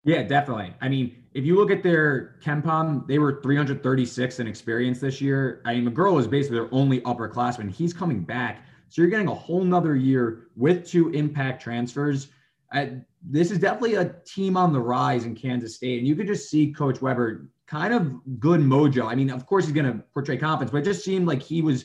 Yeah, 0.04 0.22
definitely. 0.22 0.74
I 0.80 0.88
mean, 0.88 1.24
if 1.34 1.44
you 1.44 1.56
look 1.56 1.70
at 1.70 1.82
their 1.82 2.36
KenPom, 2.42 3.06
they 3.06 3.18
were 3.18 3.40
336 3.42 4.40
in 4.40 4.46
experience 4.46 5.00
this 5.00 5.20
year. 5.20 5.60
I 5.64 5.74
mean, 5.74 5.90
McGuirl 5.90 6.18
is 6.18 6.26
basically 6.26 6.58
their 6.58 6.72
only 6.72 7.00
upperclassman. 7.02 7.70
He's 7.70 7.92
coming 7.92 8.20
back. 8.22 8.64
So 8.88 9.02
you're 9.02 9.10
getting 9.10 9.28
a 9.28 9.34
whole 9.34 9.62
nother 9.62 9.94
year 9.94 10.48
with 10.56 10.86
two 10.88 11.10
impact 11.10 11.62
transfers. 11.62 12.28
Uh, 12.72 12.86
this 13.22 13.50
is 13.50 13.58
definitely 13.58 13.96
a 13.96 14.14
team 14.24 14.56
on 14.56 14.72
the 14.72 14.80
rise 14.80 15.26
in 15.26 15.36
Kansas 15.36 15.76
State. 15.76 15.98
And 15.98 16.08
you 16.08 16.16
could 16.16 16.26
just 16.26 16.50
see 16.50 16.72
Coach 16.72 17.02
Weber 17.02 17.48
kind 17.66 17.92
of 17.92 18.40
good 18.40 18.60
mojo. 18.60 19.06
I 19.06 19.14
mean, 19.14 19.30
of 19.30 19.46
course, 19.46 19.66
he's 19.66 19.74
going 19.74 19.86
to 19.86 20.02
portray 20.14 20.38
confidence, 20.38 20.72
but 20.72 20.78
it 20.78 20.84
just 20.84 21.04
seemed 21.04 21.28
like 21.28 21.42
he 21.42 21.62
was, 21.62 21.84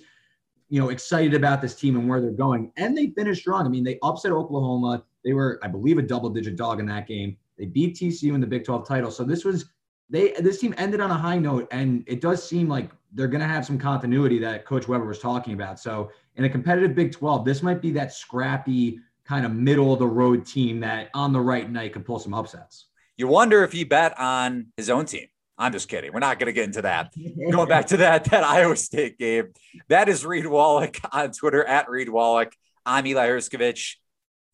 you 0.70 0.80
know, 0.80 0.90
excited 0.90 1.34
about 1.34 1.62
this 1.62 1.76
team 1.76 1.96
and 1.96 2.10
where 2.10 2.22
they're 2.22 2.32
going. 2.32 2.72
And 2.78 2.98
they 2.98 3.08
finished 3.08 3.42
strong. 3.42 3.66
I 3.66 3.70
mean, 3.70 3.84
they 3.84 4.00
upset 4.02 4.32
Oklahoma. 4.32 5.04
They 5.24 5.34
were, 5.34 5.60
I 5.62 5.68
believe, 5.68 5.98
a 5.98 6.02
double 6.02 6.30
digit 6.30 6.56
dog 6.56 6.80
in 6.80 6.86
that 6.88 7.08
game. 7.08 7.38
They 7.58 7.66
beat 7.66 7.96
TCU 7.96 8.34
in 8.34 8.42
the 8.42 8.48
Big 8.48 8.66
12 8.66 8.88
title. 8.88 9.12
So 9.12 9.24
this 9.24 9.46
was 9.46 9.66
they 10.10 10.34
this 10.34 10.60
team 10.60 10.74
ended 10.78 11.00
on 11.00 11.10
a 11.12 11.18
high 11.18 11.38
note, 11.40 11.68
and 11.72 12.04
it 12.08 12.22
does 12.22 12.48
seem 12.48 12.68
like 12.68 12.92
they're 13.14 13.28
going 13.28 13.42
to 13.42 13.48
have 13.48 13.66
some 13.66 13.78
continuity 13.78 14.40
that 14.40 14.66
Coach 14.66 14.88
Weber 14.88 15.06
was 15.06 15.20
talking 15.20 15.54
about. 15.54 15.80
So 15.80 16.12
in 16.36 16.44
a 16.44 16.50
competitive 16.50 16.96
Big 16.96 17.14
12, 17.14 17.46
this 17.46 17.64
might 17.64 17.82
be 17.82 17.92
that 17.92 18.14
scrappy 18.14 19.00
kind 19.24 19.46
of 19.46 19.54
middle 19.54 19.94
of 19.94 20.00
the 20.00 20.08
road 20.08 20.46
team 20.46 20.80
that 20.82 21.10
on 21.14 21.34
the 21.34 21.40
right 21.40 21.70
night 21.70 21.94
could 21.94 22.06
pull 22.06 22.20
some 22.20 22.34
upsets. 22.34 22.88
You 23.18 23.28
wonder 23.28 23.64
if 23.64 23.72
he 23.72 23.86
bet 23.86 24.20
on 24.20 24.68
his 24.76 24.90
own 24.90 25.06
team. 25.06 25.28
I'm 25.58 25.72
just 25.72 25.88
kidding. 25.88 26.12
We're 26.12 26.20
not 26.20 26.38
going 26.38 26.48
to 26.48 26.54
get 26.54 26.66
into 26.66 26.82
that. 26.82 27.14
Going 27.50 27.70
back 27.70 27.88
to 27.88 27.98
that 27.98 28.26
that 28.26 28.44
Iowa 28.44 28.76
State 28.76 29.18
game, 29.18 29.54
that 29.88 30.10
is 30.10 30.26
Reed 30.26 30.46
Wallach 30.46 31.00
on 31.12 31.32
Twitter 31.32 31.64
at 31.64 31.90
Reed 31.90 32.10
Wallach. 32.10 32.54
I'm 32.86 33.08
Eli 33.08 33.28
Hershkovich 33.28 33.96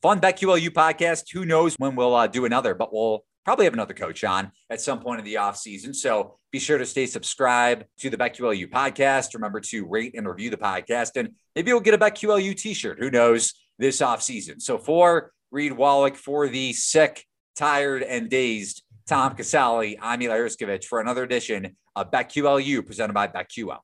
fun 0.02 0.20
BetQLU 0.20 0.70
podcast. 0.70 1.32
Who 1.32 1.46
knows 1.46 1.76
when 1.78 1.96
we'll 1.96 2.16
uh, 2.16 2.28
do 2.28 2.46
another, 2.46 2.74
but 2.74 2.94
we'll 2.94 3.24
probably 3.46 3.66
have 3.66 3.74
another 3.74 3.94
coach 3.94 4.24
on 4.24 4.52
at 4.70 4.82
some 4.82 5.00
point 5.00 5.20
in 5.20 5.26
the 5.26 5.38
off 5.38 5.58
season. 5.58 5.94
So 5.94 6.38
be 6.52 6.60
sure 6.60 6.78
to 6.78 6.86
stay 6.86 7.06
subscribed 7.06 7.86
to 8.00 8.10
the 8.10 8.18
BetQLU 8.18 8.70
podcast. 8.70 9.34
Remember 9.34 9.60
to 9.62 9.86
rate 9.86 10.14
and 10.16 10.28
review 10.28 10.50
the 10.50 10.58
podcast, 10.58 11.12
and 11.16 11.32
maybe 11.56 11.72
we'll 11.72 11.82
get 11.82 11.94
a 11.94 11.98
BetQLU 11.98 12.56
t-shirt. 12.56 13.00
Who 13.00 13.12
knows 13.12 13.54
this 13.80 14.02
off 14.02 14.22
season? 14.22 14.60
So 14.60 14.78
for 14.78 15.32
Reed 15.52 15.74
Wallach, 15.74 16.16
for 16.16 16.48
the 16.48 16.74
sick, 16.74 17.26
tired, 17.56 18.04
and 18.04 18.30
dazed 18.30 18.84
Tom 19.08 19.36
Casale, 19.36 19.98
I'm 20.02 20.22
Eli 20.22 20.38
Hershkovich 20.38 20.86
for 20.86 21.02
another 21.02 21.24
edition 21.24 21.76
of 21.96 22.12
BetQLU 22.12 22.86
presented 22.86 23.14
by 23.14 23.28
BetQL. 23.28 23.80